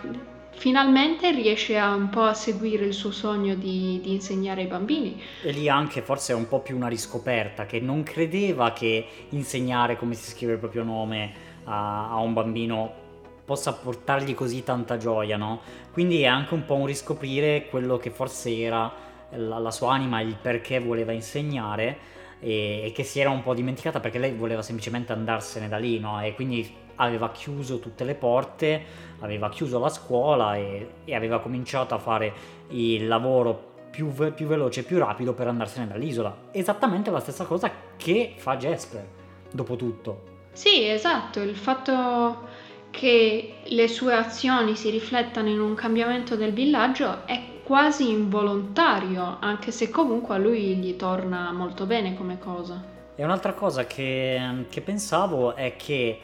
[0.51, 5.21] finalmente riesce a un po' a seguire il suo sogno di, di, insegnare ai bambini.
[5.41, 9.97] E lì anche forse è un po' più una riscoperta, che non credeva che insegnare
[9.97, 13.01] come si scrive il proprio nome a, a un bambino
[13.43, 15.61] possa portargli così tanta gioia, no?
[15.91, 18.91] Quindi è anche un po' un riscoprire quello che forse era
[19.31, 22.11] la, la sua anima, il perché voleva insegnare
[22.43, 25.97] e, e, che si era un po' dimenticata perché lei voleva semplicemente andarsene da lì,
[25.99, 26.21] no?
[26.21, 28.83] E quindi aveva chiuso tutte le porte,
[29.19, 32.33] aveva chiuso la scuola e, e aveva cominciato a fare
[32.69, 36.49] il lavoro più, ve- più veloce più rapido per andarsene dall'isola.
[36.51, 39.07] Esattamente la stessa cosa che fa Jasper,
[39.49, 40.31] dopo tutto.
[40.51, 47.25] Sì, esatto, il fatto che le sue azioni si riflettano in un cambiamento del villaggio
[47.25, 52.83] è quasi involontario, anche se comunque a lui gli torna molto bene come cosa.
[53.15, 56.19] E un'altra cosa che, che pensavo è che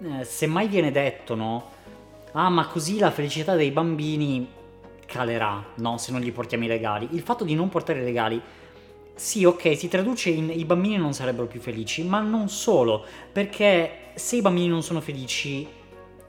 [0.00, 1.70] eh, se mai viene detto, no?
[2.32, 4.48] Ah, ma così la felicità dei bambini
[5.06, 5.98] calerà, no?
[5.98, 7.08] Se non gli portiamo i regali.
[7.12, 8.40] Il fatto di non portare i regali,
[9.14, 14.10] sì, ok, si traduce in i bambini non sarebbero più felici, ma non solo, perché
[14.14, 15.66] se i bambini non sono felici,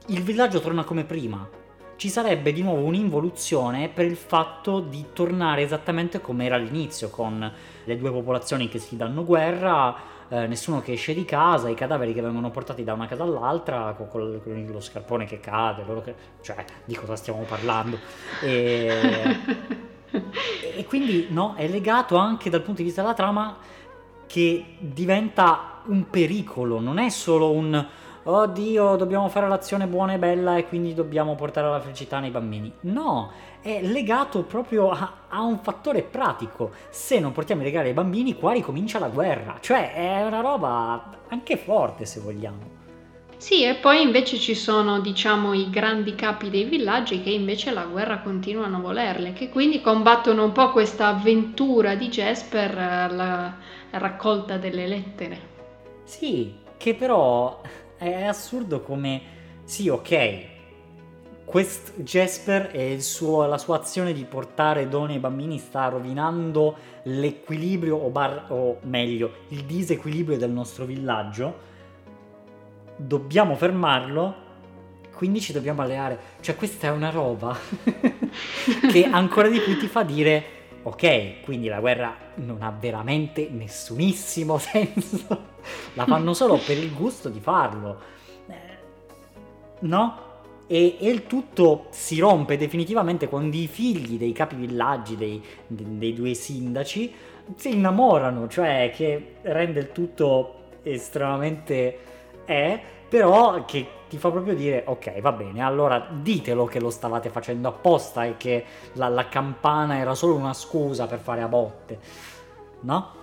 [0.06, 1.58] il villaggio torna come prima.
[2.00, 7.52] Ci sarebbe di nuovo un'involuzione per il fatto di tornare esattamente come era all'inizio, con
[7.84, 9.94] le due popolazioni che si danno guerra,
[10.30, 13.92] eh, nessuno che esce di casa, i cadaveri che vengono portati da una casa all'altra,
[13.98, 17.98] con, con, con lo scarpone che cade, che, cioè di cosa stiamo parlando.
[18.40, 19.36] E,
[20.76, 23.58] e quindi no, è legato anche dal punto di vista della trama
[24.26, 27.86] che diventa un pericolo, non è solo un
[28.22, 32.72] oddio dobbiamo fare l'azione buona e bella e quindi dobbiamo portare la felicità nei bambini.
[32.82, 33.30] No,
[33.60, 36.70] è legato proprio a, a, un fattore pratico.
[36.90, 39.58] Se non portiamo i regali ai bambini, qua ricomincia la guerra.
[39.60, 42.78] Cioè, è una roba anche forte, se vogliamo.
[43.40, 47.84] Sì, e poi invece ci sono, diciamo, i grandi capi dei villaggi che invece la
[47.84, 53.54] guerra continuano a volerle, che quindi combattono un po' questa avventura di Jasper, la
[53.92, 55.48] raccolta delle lettere.
[56.04, 57.62] Sì, che però
[58.08, 59.20] è assurdo come,
[59.64, 60.48] sì, ok,
[61.44, 67.96] quest Jasper e suo, la sua azione di portare donne e bambini sta rovinando l'equilibrio,
[67.96, 71.68] o, bar, o meglio, il disequilibrio del nostro villaggio.
[72.96, 74.48] Dobbiamo fermarlo
[75.20, 76.18] quindi ci dobbiamo alleare.
[76.40, 77.54] Cioè, questa è una roba
[78.90, 84.56] che ancora di più ti fa dire: ok, quindi la guerra non ha veramente nessunissimo
[84.58, 85.48] senso.
[85.94, 88.00] la fanno solo per il gusto di farlo.
[88.46, 88.54] Eh,
[89.80, 90.28] no?
[90.66, 96.14] E, e, il tutto si rompe definitivamente quando i figli dei capi villaggi, dei, dei
[96.14, 97.12] due sindaci,
[97.56, 101.98] si innamorano, cioè che rende il tutto estremamente...
[102.44, 107.30] è, però che ti fa proprio dire ok va bene allora ditelo che lo stavate
[107.30, 111.98] facendo apposta e che la, la campana era solo una scusa per fare a botte
[112.80, 113.18] no?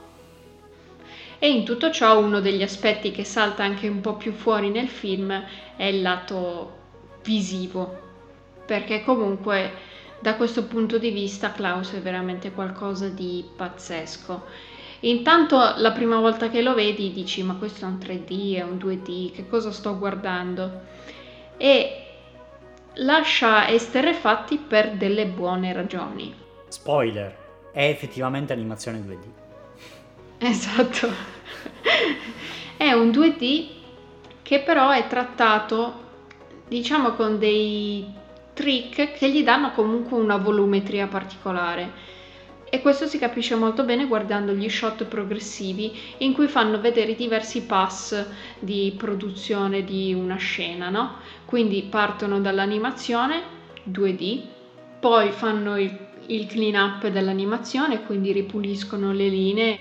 [1.39, 4.88] E in tutto ciò uno degli aspetti che salta anche un po' più fuori nel
[4.88, 5.32] film
[5.76, 6.76] è il lato
[7.23, 7.95] visivo,
[8.65, 9.71] perché comunque
[10.19, 14.45] da questo punto di vista Klaus è veramente qualcosa di pazzesco.
[15.01, 18.77] Intanto la prima volta che lo vedi dici ma questo è un 3D, è un
[18.77, 20.81] 2D, che cosa sto guardando?
[21.57, 22.03] E
[22.95, 26.33] lascia esterrefatti per delle buone ragioni.
[26.67, 27.36] Spoiler,
[27.71, 29.45] è effettivamente animazione 2D.
[30.39, 31.10] Esatto.
[32.77, 33.67] è un 2D
[34.43, 36.05] che però è trattato
[36.67, 38.05] diciamo con dei
[38.53, 42.07] trick che gli danno comunque una volumetria particolare.
[42.69, 47.15] E questo si capisce molto bene guardando gli shot progressivi in cui fanno vedere i
[47.15, 48.25] diversi pass
[48.60, 51.17] di produzione di una scena, no?
[51.45, 53.41] Quindi partono dall'animazione
[53.89, 54.41] 2D,
[54.99, 59.80] poi fanno il, il clean up dell'animazione, quindi ripuliscono le linee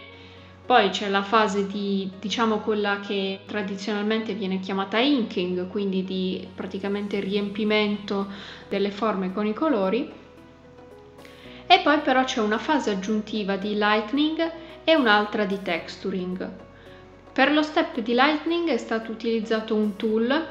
[0.66, 7.20] poi c'è la fase di, diciamo, quella che tradizionalmente viene chiamata inking, quindi di praticamente
[7.20, 8.27] riempimento
[8.68, 10.11] delle forme con i colori.
[11.66, 14.52] E poi però c'è una fase aggiuntiva di lightning
[14.85, 16.48] e un'altra di texturing.
[17.33, 20.46] Per lo step di lightning è stato utilizzato un tool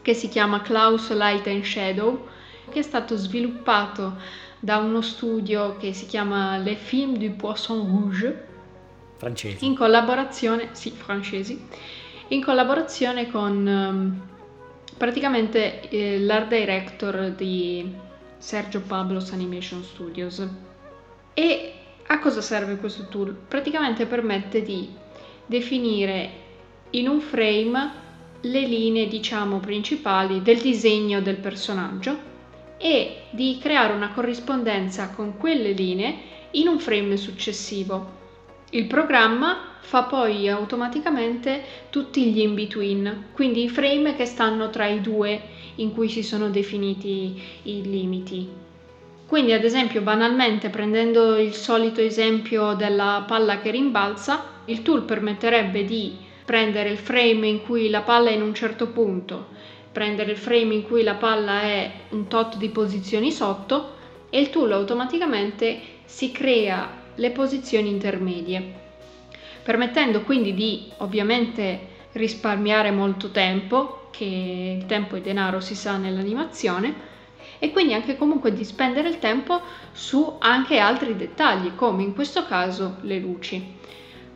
[0.00, 2.28] che si chiama Klaus Light and Shadow,
[2.70, 4.16] che è stato sviluppato
[4.58, 8.50] da uno studio che si chiama Les Films du Poisson Rouge
[9.22, 9.64] Francesi.
[9.64, 11.64] In collaborazione, sì, francesi,
[12.28, 14.20] in collaborazione con um,
[14.96, 17.94] praticamente eh, l'art director di
[18.42, 20.44] Sergio Pablos Animation Studios.
[21.32, 21.72] E
[22.08, 23.32] a cosa serve questo tool?
[23.32, 24.92] Praticamente permette di
[25.46, 26.30] definire
[26.90, 27.92] in un frame
[28.40, 32.30] le linee, diciamo, principali del disegno del personaggio
[32.78, 36.16] e di creare una corrispondenza con quelle linee
[36.50, 38.18] in un frame successivo.
[38.70, 45.00] Il programma fa poi automaticamente tutti gli in-between, quindi i frame che stanno tra i
[45.00, 48.48] due in cui si sono definiti i limiti.
[49.26, 55.84] Quindi ad esempio banalmente prendendo il solito esempio della palla che rimbalza, il tool permetterebbe
[55.84, 59.46] di prendere il frame in cui la palla è in un certo punto,
[59.90, 63.94] prendere il frame in cui la palla è un tot di posizioni sotto
[64.28, 68.62] e il tool automaticamente si crea le posizioni intermedie,
[69.62, 77.10] permettendo quindi di ovviamente risparmiare molto tempo, che il tempo è denaro si sa nell'animazione,
[77.58, 79.60] e quindi anche comunque di spendere il tempo
[79.92, 83.76] su anche altri dettagli, come in questo caso le luci.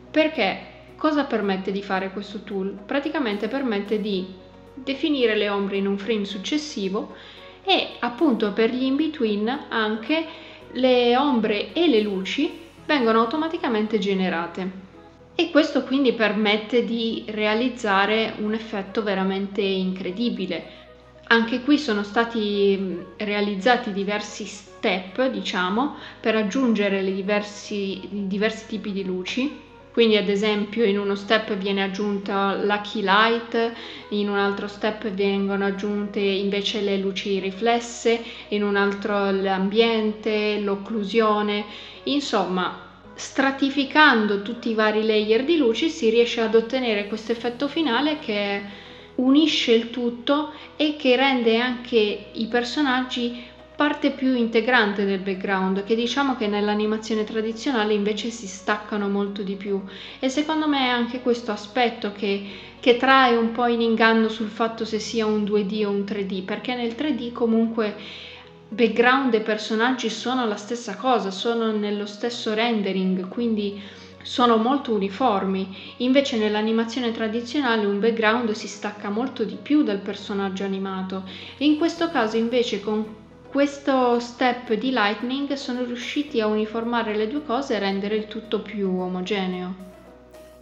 [0.09, 0.59] Perché
[0.95, 2.77] cosa permette di fare questo tool?
[2.85, 4.25] Praticamente permette di
[4.73, 7.15] definire le ombre in un frame successivo
[7.63, 10.25] e appunto per gli in-between anche
[10.71, 14.86] le ombre e le luci vengono automaticamente generate.
[15.39, 20.65] E questo quindi permette di realizzare un effetto veramente incredibile.
[21.27, 29.03] Anche qui sono stati realizzati diversi step, diciamo, per aggiungere i diversi, diversi tipi di
[29.03, 29.65] luci
[29.97, 33.73] quindi ad esempio in uno step viene aggiunta la key light,
[34.09, 41.65] in un altro step vengono aggiunte invece le luci riflesse, in un altro l'ambiente, l'occlusione,
[42.03, 42.86] insomma
[43.17, 48.63] stratificando tutti i vari layer di luci si riesce ad ottenere questo effetto finale che
[49.15, 53.43] unisce il tutto e che rende anche i personaggi
[53.75, 59.55] parte più integrante del background che diciamo che nell'animazione tradizionale invece si staccano molto di
[59.55, 59.83] più.
[60.19, 62.43] E secondo me è anche questo aspetto che,
[62.79, 66.43] che trae un po' in inganno sul fatto se sia un 2D o un 3D
[66.43, 67.95] perché nel 3D comunque
[68.69, 73.81] background e personaggi sono la stessa cosa, sono nello stesso rendering, quindi
[74.21, 80.65] sono molto uniformi, invece nell'animazione tradizionale un background si stacca molto di più dal personaggio
[80.65, 81.23] animato
[81.59, 87.45] in questo caso invece con questo step di Lightning sono riusciti a uniformare le due
[87.45, 89.73] cose e rendere il tutto più omogeneo.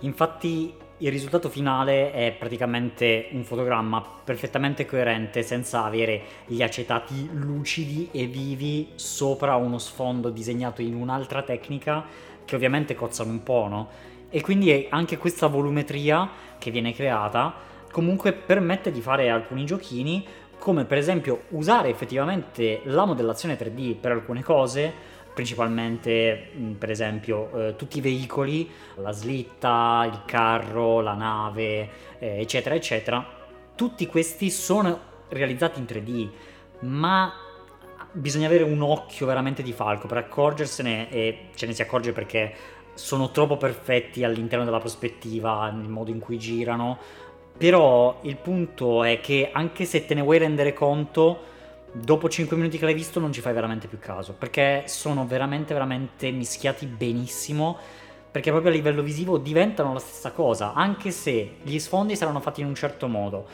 [0.02, 8.08] Infatti il risultato finale è praticamente un fotogramma perfettamente coerente senza avere gli acetati lucidi
[8.14, 12.06] e vivi sopra uno sfondo disegnato in un'altra tecnica
[12.46, 13.90] che ovviamente cozzano un po', no?
[14.30, 17.54] E quindi anche questa volumetria che viene creata
[17.92, 20.26] comunque permette di fare alcuni giochini
[20.58, 24.94] come per esempio usare effettivamente la modellazione 3D per alcune cose
[25.36, 32.74] principalmente per esempio eh, tutti i veicoli, la slitta, il carro, la nave, eh, eccetera,
[32.74, 33.24] eccetera.
[33.76, 36.30] Tutti questi sono realizzati in 3D,
[36.86, 37.34] ma
[38.14, 42.54] bisogna avere un occhio veramente di falco per accorgersene e ce ne si accorge perché
[42.94, 46.98] sono troppo perfetti all'interno della prospettiva, nel modo in cui girano.
[47.58, 51.54] Però il punto è che anche se te ne vuoi rendere conto,
[52.02, 55.74] dopo 5 minuti che l'hai visto non ci fai veramente più caso, perché sono veramente
[55.74, 57.78] veramente mischiati benissimo,
[58.30, 62.62] perché proprio a livello visivo diventano la stessa cosa, anche se gli sfondi saranno fatti
[62.62, 63.48] in un certo modo.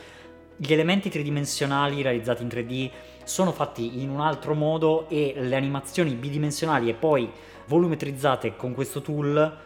[0.56, 2.90] Gli elementi tridimensionali realizzati in 3D
[3.24, 7.30] sono fatti in un altro modo e le animazioni bidimensionali e poi
[7.66, 9.58] volumetrizzate con questo tool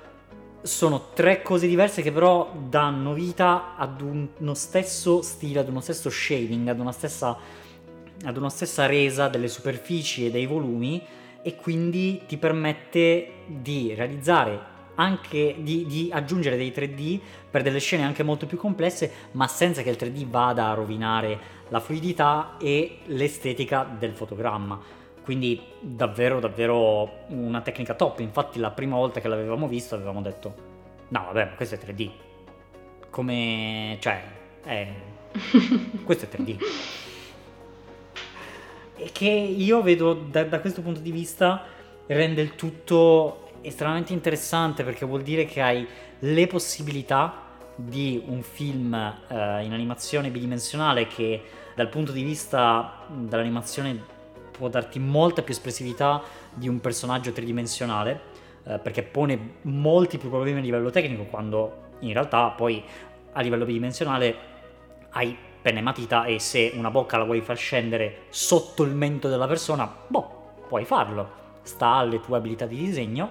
[0.62, 6.10] sono tre cose diverse che però danno vita ad uno stesso stile, ad uno stesso
[6.10, 7.36] shading, ad una stessa
[8.24, 11.02] ad una stessa resa delle superfici e dei volumi
[11.42, 18.02] e quindi ti permette di realizzare anche di, di, aggiungere dei 3D per delle scene
[18.02, 21.38] anche molto più complesse, ma senza che il 3D vada a rovinare
[21.68, 24.80] la fluidità e l'estetica del fotogramma.
[25.22, 28.20] Quindi davvero davvero una tecnica top.
[28.20, 30.54] Infatti la prima volta che l'avevamo visto avevamo detto
[31.08, 32.10] "No, vabbè, ma questo è 3D".
[33.10, 34.22] Come cioè
[34.62, 34.88] è
[36.04, 37.04] questo è 3D
[39.12, 41.64] che io vedo da, da, questo punto di vista
[42.06, 45.86] rende il tutto estremamente interessante perché vuol dire che hai
[46.20, 47.44] le possibilità
[47.74, 51.42] di un film eh, in animazione bidimensionale che
[51.74, 54.14] dal punto di vista dell'animazione
[54.50, 56.22] può darti molta più espressività
[56.54, 58.20] di un personaggio tridimensionale
[58.64, 62.82] eh, perché pone molti più problemi a livello tecnico quando in realtà poi
[63.32, 64.54] a livello bidimensionale
[65.10, 65.36] hai
[65.66, 69.48] penna e matita e se una bocca la vuoi far scendere sotto il mento della
[69.48, 71.28] persona, boh, puoi farlo,
[71.62, 73.28] sta alle tue abilità di disegno,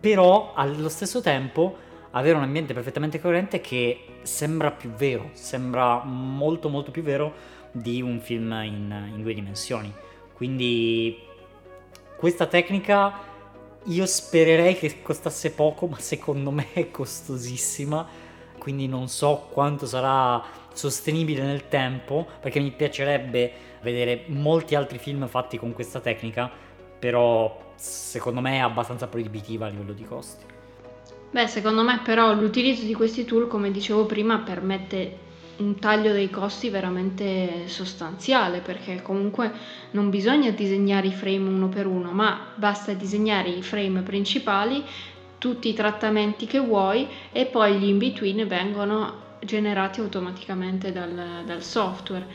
[0.00, 1.76] però allo stesso tempo
[2.12, 7.30] avere un ambiente perfettamente coerente che sembra più vero, sembra molto molto più vero
[7.72, 9.92] di un film in, in due dimensioni.
[10.32, 11.18] Quindi
[12.16, 13.12] questa tecnica
[13.84, 18.08] io spererei che costasse poco, ma secondo me è costosissima,
[18.60, 20.40] quindi non so quanto sarà
[20.72, 26.48] sostenibile nel tempo, perché mi piacerebbe vedere molti altri film fatti con questa tecnica,
[26.98, 30.44] però secondo me è abbastanza proibitiva a livello di costi.
[31.30, 35.28] Beh, secondo me però l'utilizzo di questi tool, come dicevo prima, permette
[35.60, 39.52] un taglio dei costi veramente sostanziale perché comunque
[39.92, 44.82] non bisogna disegnare i frame uno per uno, ma basta disegnare i frame principali,
[45.40, 51.62] tutti i trattamenti che vuoi e poi gli in between vengono generati automaticamente dal, dal
[51.62, 52.26] software.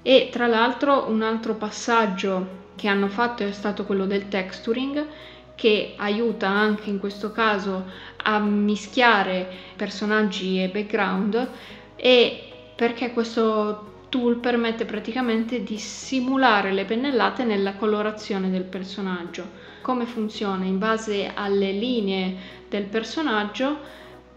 [0.00, 5.06] E tra l'altro un altro passaggio che hanno fatto è stato quello del texturing
[5.54, 7.84] che aiuta anche in questo caso
[8.16, 9.46] a mischiare
[9.76, 11.50] personaggi e background
[11.96, 12.42] e
[12.74, 19.67] perché questo tool permette praticamente di simulare le pennellate nella colorazione del personaggio.
[19.88, 20.66] Come funziona?
[20.66, 22.36] In base alle linee
[22.68, 23.78] del personaggio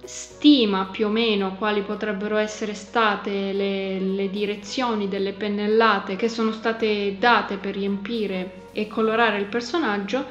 [0.01, 6.53] stima più o meno quali potrebbero essere state le, le, direzioni delle pennellate che sono
[6.53, 10.23] state date per riempire e colorare il personaggio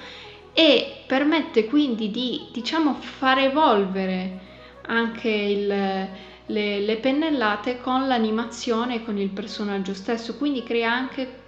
[0.54, 4.38] e permette quindi di diciamo far evolvere
[4.86, 11.40] anche il, le, le pennellate con l'animazione e con il personaggio stesso quindi crea anche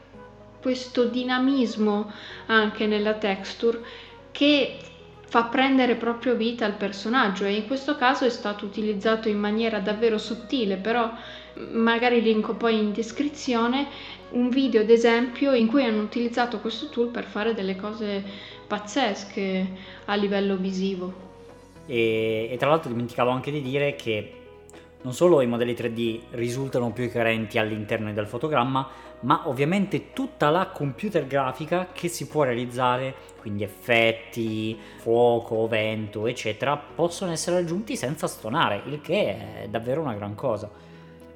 [0.62, 2.10] questo dinamismo
[2.46, 3.80] anche nella texture
[4.30, 4.78] che
[5.24, 9.80] fa prendere proprio vita al personaggio e in questo caso è stato utilizzato in maniera
[9.80, 11.10] davvero sottile, però
[11.72, 13.86] magari linko poi in descrizione
[14.30, 18.22] un video ad esempio in cui hanno utilizzato questo tool per fare delle cose
[18.66, 19.66] pazzesche
[20.04, 21.30] a livello visivo.
[21.86, 24.34] E, e tra l'altro dimenticavo anche di dire che
[25.02, 28.88] non solo i modelli 3D risultano più coerenti all'interno del fotogramma,
[29.23, 36.77] ma ovviamente tutta la computer grafica che si può realizzare, quindi effetti, fuoco, vento, eccetera,
[36.77, 40.70] possono essere aggiunti senza stonare, il che è davvero una gran cosa.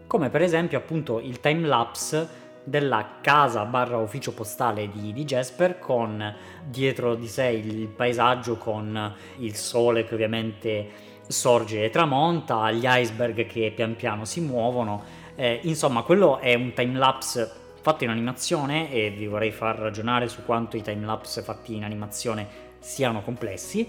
[0.07, 5.79] Come per esempio appunto il time lapse della casa barra ufficio postale di, di, Jasper
[5.79, 6.35] con
[6.65, 10.89] dietro di sé il paesaggio con il sole che ovviamente
[11.29, 15.03] sorge e tramonta, gli iceberg che pian piano si muovono,
[15.37, 20.27] eh, insomma quello è un time lapse fatto in animazione e vi vorrei far ragionare
[20.27, 22.49] su quanto i time lapse fatti in animazione
[22.81, 23.89] siano complessi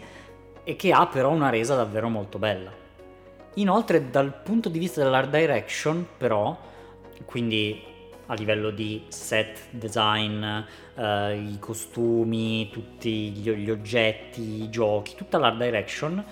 [0.63, 2.71] e che ha però una resa davvero molto bella.
[3.55, 6.55] Inoltre dal punto di vista dell'art direction però,
[7.25, 7.81] quindi
[8.27, 15.39] a livello di set design, eh, i costumi, tutti gli, gli, oggetti, i giochi, tutta
[15.39, 16.23] l'art direction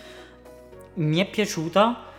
[0.94, 2.14] mi è piaciuta,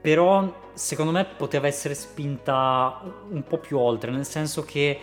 [0.00, 5.00] però secondo me poteva essere spinta un po' più oltre, nel senso che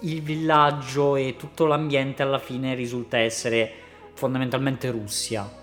[0.00, 3.72] il villaggio e tutto l'ambiente alla fine risulta essere
[4.14, 5.62] fondamentalmente Russia.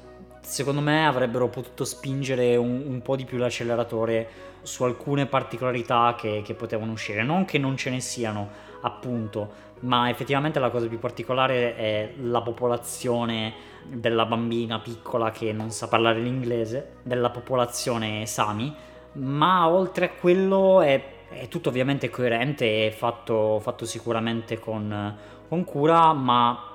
[0.52, 4.28] Secondo me avrebbero potuto spingere un, un po' di più l'acceleratore
[4.64, 7.24] su alcune particolarità che, che potevano uscire.
[7.24, 8.50] Non che non ce ne siano,
[8.82, 9.50] appunto,
[9.80, 13.54] ma effettivamente la cosa più particolare è la popolazione
[13.86, 18.76] della bambina piccola che non sa parlare l'inglese, della popolazione Sami,
[19.14, 25.16] ma oltre a quello è, è tutto ovviamente coerente e fatto, fatto sicuramente con,
[25.48, 26.71] con cura, ma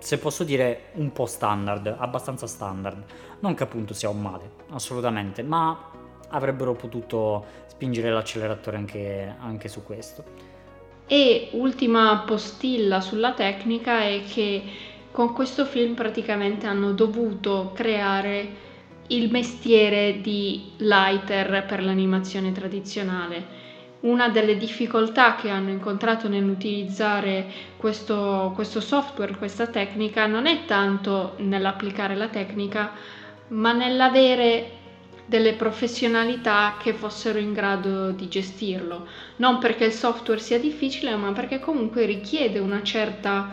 [0.00, 3.04] se posso dire un po' standard, abbastanza standard.
[3.40, 5.90] Non che appunto sia un male, assolutamente, ma
[6.30, 10.24] avrebbero potuto spingere l'acceleratore anche, anche su questo.
[11.06, 14.62] E ultima postilla sulla tecnica è che
[15.10, 18.68] con questo film praticamente hanno dovuto creare
[19.08, 23.58] il mestiere di lighter per l'animazione tradizionale.
[24.02, 27.46] Una delle difficoltà che hanno incontrato nell'utilizzare
[27.76, 32.90] questo, questo software, questa tecnica, non è tanto nell'applicare la tecnica,
[33.48, 34.64] ma nell'avere
[35.26, 39.04] delle professionalità che fossero in grado di gestirlo.
[39.36, 43.46] Non perché il software sia difficile, ma perché comunque richiede una certa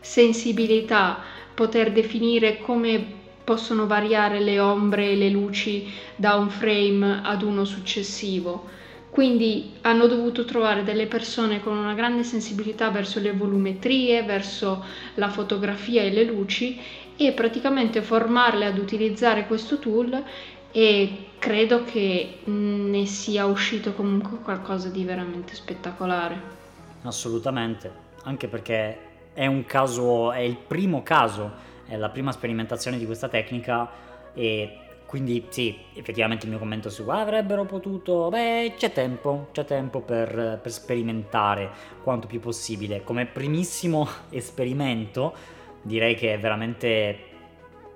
[0.00, 1.18] sensibilità
[1.54, 3.04] poter definire come
[3.42, 5.84] possono variare le ombre e le luci
[6.14, 8.77] da un frame ad uno successivo.
[9.10, 14.84] Quindi hanno dovuto trovare delle persone con una grande sensibilità verso le volumetrie, verso
[15.14, 16.78] la fotografia e le luci
[17.16, 20.22] e praticamente formarle ad utilizzare questo tool
[20.70, 26.56] e credo che ne sia uscito comunque qualcosa di veramente spettacolare.
[27.02, 27.90] Assolutamente,
[28.24, 28.98] anche perché
[29.32, 31.50] è un caso, è il primo caso,
[31.86, 33.90] è la prima sperimentazione di questa tecnica
[34.34, 34.78] e
[35.08, 40.60] quindi sì, effettivamente il mio commento su avrebbero potuto, beh c'è tempo, c'è tempo per,
[40.62, 41.70] per sperimentare
[42.02, 43.02] quanto più possibile.
[43.02, 45.34] Come primissimo esperimento
[45.80, 47.20] direi che è veramente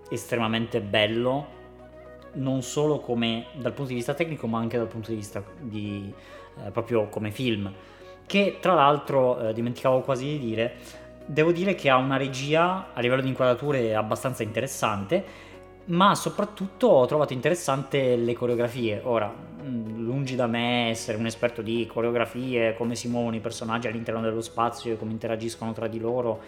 [0.08, 1.60] estremamente bello
[2.34, 6.10] non solo come, dal punto di vista tecnico ma anche dal punto di vista di,
[6.64, 7.70] eh, proprio come film
[8.24, 10.76] che tra l'altro eh, dimenticavo quasi di dire
[11.26, 15.50] devo dire che ha una regia a livello di inquadrature abbastanza interessante
[15.86, 21.62] ma soprattutto ho trovato interessante le coreografie ora mm, lungi da me essere un esperto
[21.62, 25.98] di coreografie come si muovono i personaggi all'interno dello spazio e come interagiscono tra di
[25.98, 26.40] loro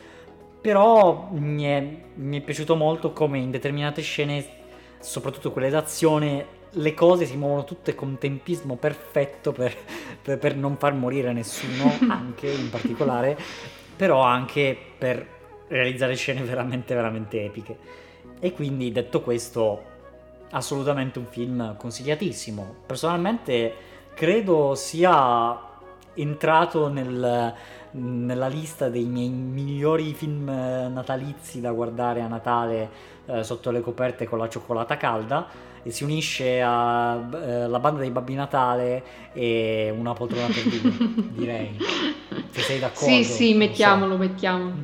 [0.60, 4.62] però mi è, mi è piaciuto molto come in determinate scene
[5.04, 9.74] soprattutto quelle d'azione, le cose si muovono tutte con tempismo perfetto per,
[10.22, 13.36] per, per non far morire nessuno, anche in particolare,
[13.94, 15.26] però anche per
[15.68, 17.76] realizzare scene veramente, veramente epiche.
[18.44, 19.82] E quindi detto questo,
[20.50, 22.74] assolutamente un film consigliatissimo.
[22.84, 23.74] Personalmente
[24.12, 25.58] credo sia
[26.12, 27.54] entrato nel,
[27.92, 32.90] nella lista dei miei migliori film natalizi da guardare a Natale
[33.24, 35.46] eh, sotto le coperte con la cioccolata calda
[35.82, 40.92] e si unisce alla eh, banda dei Babbi Natale e una poltrona per due,
[41.32, 41.78] direi.
[42.50, 43.06] Se sei d'accordo.
[43.06, 44.18] Sì, sì, mettiamolo, so.
[44.18, 44.74] mettiamolo.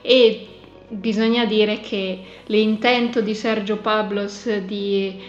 [0.00, 0.55] E
[0.88, 5.20] bisogna dire che l'intento di Sergio Pablos di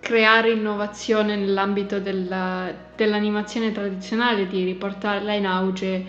[0.00, 6.04] creare innovazione nell'ambito della, dell'animazione tradizionale, di riportarla in auge,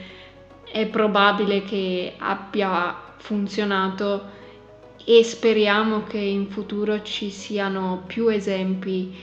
[0.71, 4.37] è probabile che abbia funzionato
[5.03, 9.13] e speriamo che in futuro ci siano più esempi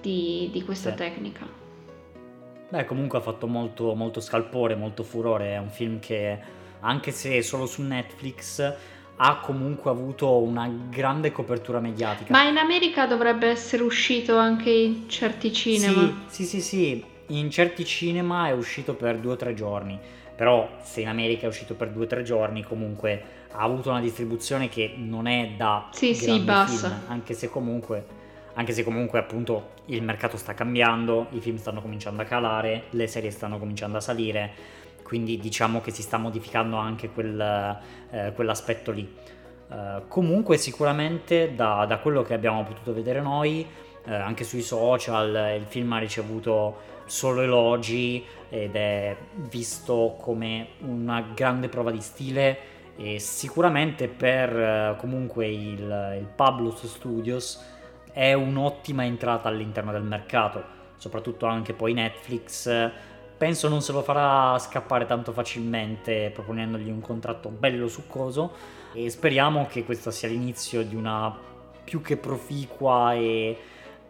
[0.00, 0.96] di, di questa sì.
[0.96, 1.46] tecnica.
[2.68, 6.38] Beh, comunque ha fatto molto, molto scalpore, molto furore, è un film che
[6.80, 8.74] anche se solo su Netflix
[9.18, 12.32] ha comunque avuto una grande copertura mediatica.
[12.32, 16.24] Ma in America dovrebbe essere uscito anche in certi cinema.
[16.26, 19.98] Sì, sì, sì, sì, in certi cinema è uscito per due o tre giorni,
[20.34, 24.00] però se in America è uscito per due o tre giorni comunque ha avuto una
[24.00, 26.88] distribuzione che non è da Sì, sì, bassa.
[26.88, 28.24] film, anche se comunque
[28.56, 33.06] anche se comunque appunto il mercato sta cambiando, i film stanno cominciando a calare, le
[33.06, 34.50] serie stanno cominciando a salire,
[35.06, 37.78] quindi diciamo che si sta modificando anche quel,
[38.10, 39.08] eh, quell'aspetto lì.
[39.68, 43.66] Uh, comunque sicuramente da, da, quello che abbiamo potuto vedere noi,
[44.04, 49.16] eh, anche sui social, il film ha ricevuto solo elogi ed è
[49.48, 52.58] visto come una grande prova di stile
[52.96, 57.64] e sicuramente per eh, comunque il, il Pablos Studios
[58.12, 60.64] è un'ottima entrata all'interno del mercato,
[60.96, 62.68] soprattutto anche poi Netflix.
[63.36, 68.54] Penso non se lo farà scappare tanto facilmente proponendogli un contratto bello succoso
[68.94, 71.36] e speriamo che questo sia l'inizio di una
[71.84, 73.58] più che proficua e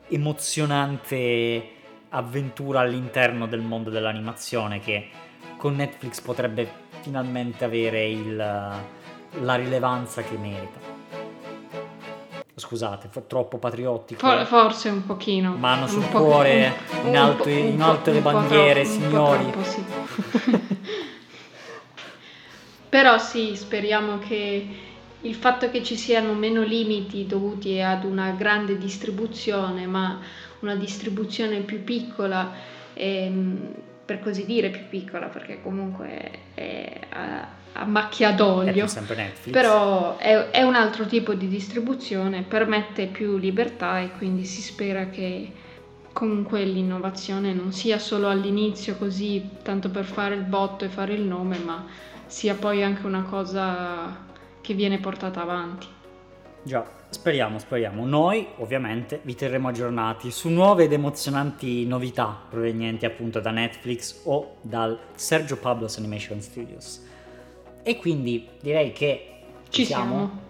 [0.09, 1.71] emozionante
[2.11, 5.09] avventura all'interno del mondo dell'animazione che
[5.57, 10.96] con Netflix potrebbe finalmente avere il, la rilevanza che merita.
[12.59, 14.45] Scusate, troppo patriottico.
[14.47, 15.55] forse un pochino.
[15.57, 19.51] Mano sul cuore, un, in alto, un, in alto le bandiere, troppo, signori.
[19.51, 19.85] Troppo, sì.
[22.89, 24.69] Però sì, speriamo che
[25.21, 30.19] il fatto che ci siano meno limiti dovuti ad una grande distribuzione, ma
[30.61, 32.53] una distribuzione più piccola,
[32.95, 37.49] ehm, per così dire più piccola, perché comunque è a,
[37.79, 38.87] a macchia d'olio,
[39.51, 45.07] però è, è, un altro tipo di distribuzione, permette più libertà e quindi si spera
[45.07, 45.53] che
[46.13, 51.23] comunque l'innovazione non sia solo all'inizio così tanto per fare il botto e fare il
[51.23, 51.85] nome, ma
[52.25, 54.25] sia poi anche una cosa
[54.63, 55.87] che viene portata avanti.
[56.63, 58.07] Già, speriamo, speriamo.
[58.07, 64.57] Noi ovviamente vi terremo aggiornati su nuove ed emozionanti novità provenienti appunto da Netflix o
[64.63, 67.05] dal Sergio Pablos Animation Studios.
[67.89, 69.29] E quindi direi che
[69.69, 70.05] ci siamo.
[70.05, 70.41] siamo.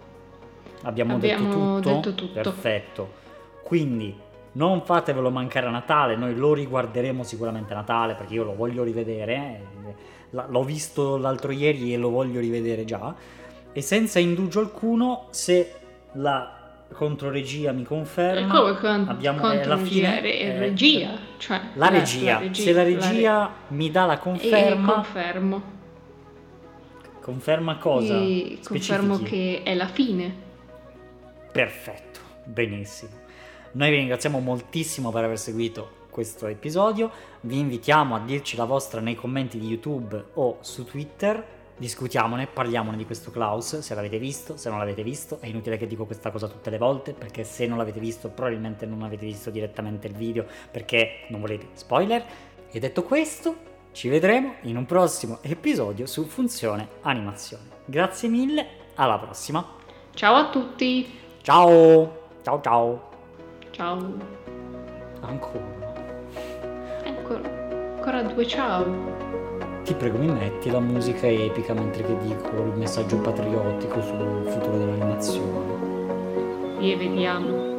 [0.81, 1.95] Abbiamo, Abbiamo detto, tutto.
[1.95, 2.33] detto tutto.
[2.33, 3.13] Perfetto.
[3.61, 4.15] Quindi
[4.53, 8.81] non fatevelo mancare a Natale, noi lo riguarderemo sicuramente a Natale perché io lo voglio
[8.83, 9.95] rivedere, eh.
[10.31, 13.13] l'ho visto l'altro ieri e lo voglio rivedere già.
[13.71, 15.75] E senza indugio alcuno, se
[16.13, 18.51] la controregia mi conferma.
[18.51, 22.33] Come con, abbiamo alla fine eh, regia, cioè la regia.
[22.33, 22.63] la regia.
[22.63, 23.75] Se la regia la re...
[23.75, 25.75] mi dà la conferma, confermo.
[27.27, 28.21] Conferma cosa?
[28.21, 30.33] E confermo che è la fine.
[31.51, 33.11] Perfetto, benissimo.
[33.73, 37.11] Noi vi ringraziamo moltissimo per aver seguito questo episodio.
[37.41, 42.95] Vi invitiamo a dirci la vostra nei commenti di YouTube o su Twitter discutiamone, parliamone
[42.95, 46.31] di questo Klaus, se l'avete visto, se non l'avete visto, è inutile che dico questa
[46.31, 50.13] cosa tutte le volte, perché se non l'avete visto probabilmente non avete visto direttamente il
[50.13, 52.23] video, perché non volete spoiler.
[52.71, 57.63] E detto questo, ci vedremo in un prossimo episodio su Funzione Animazione.
[57.83, 59.65] Grazie mille, alla prossima.
[60.13, 61.17] Ciao a tutti.
[61.41, 62.29] Ciao.
[62.43, 63.09] Ciao ciao.
[63.71, 64.17] Ciao.
[65.21, 65.95] Ancora.
[67.05, 67.49] Ancora.
[67.95, 68.85] Ancora due ciao.
[69.83, 74.77] Ti prego mi metti la musica epica mentre che dico il messaggio patriottico sul futuro
[74.77, 75.75] dell'animazione.
[76.81, 77.76] E vediamo.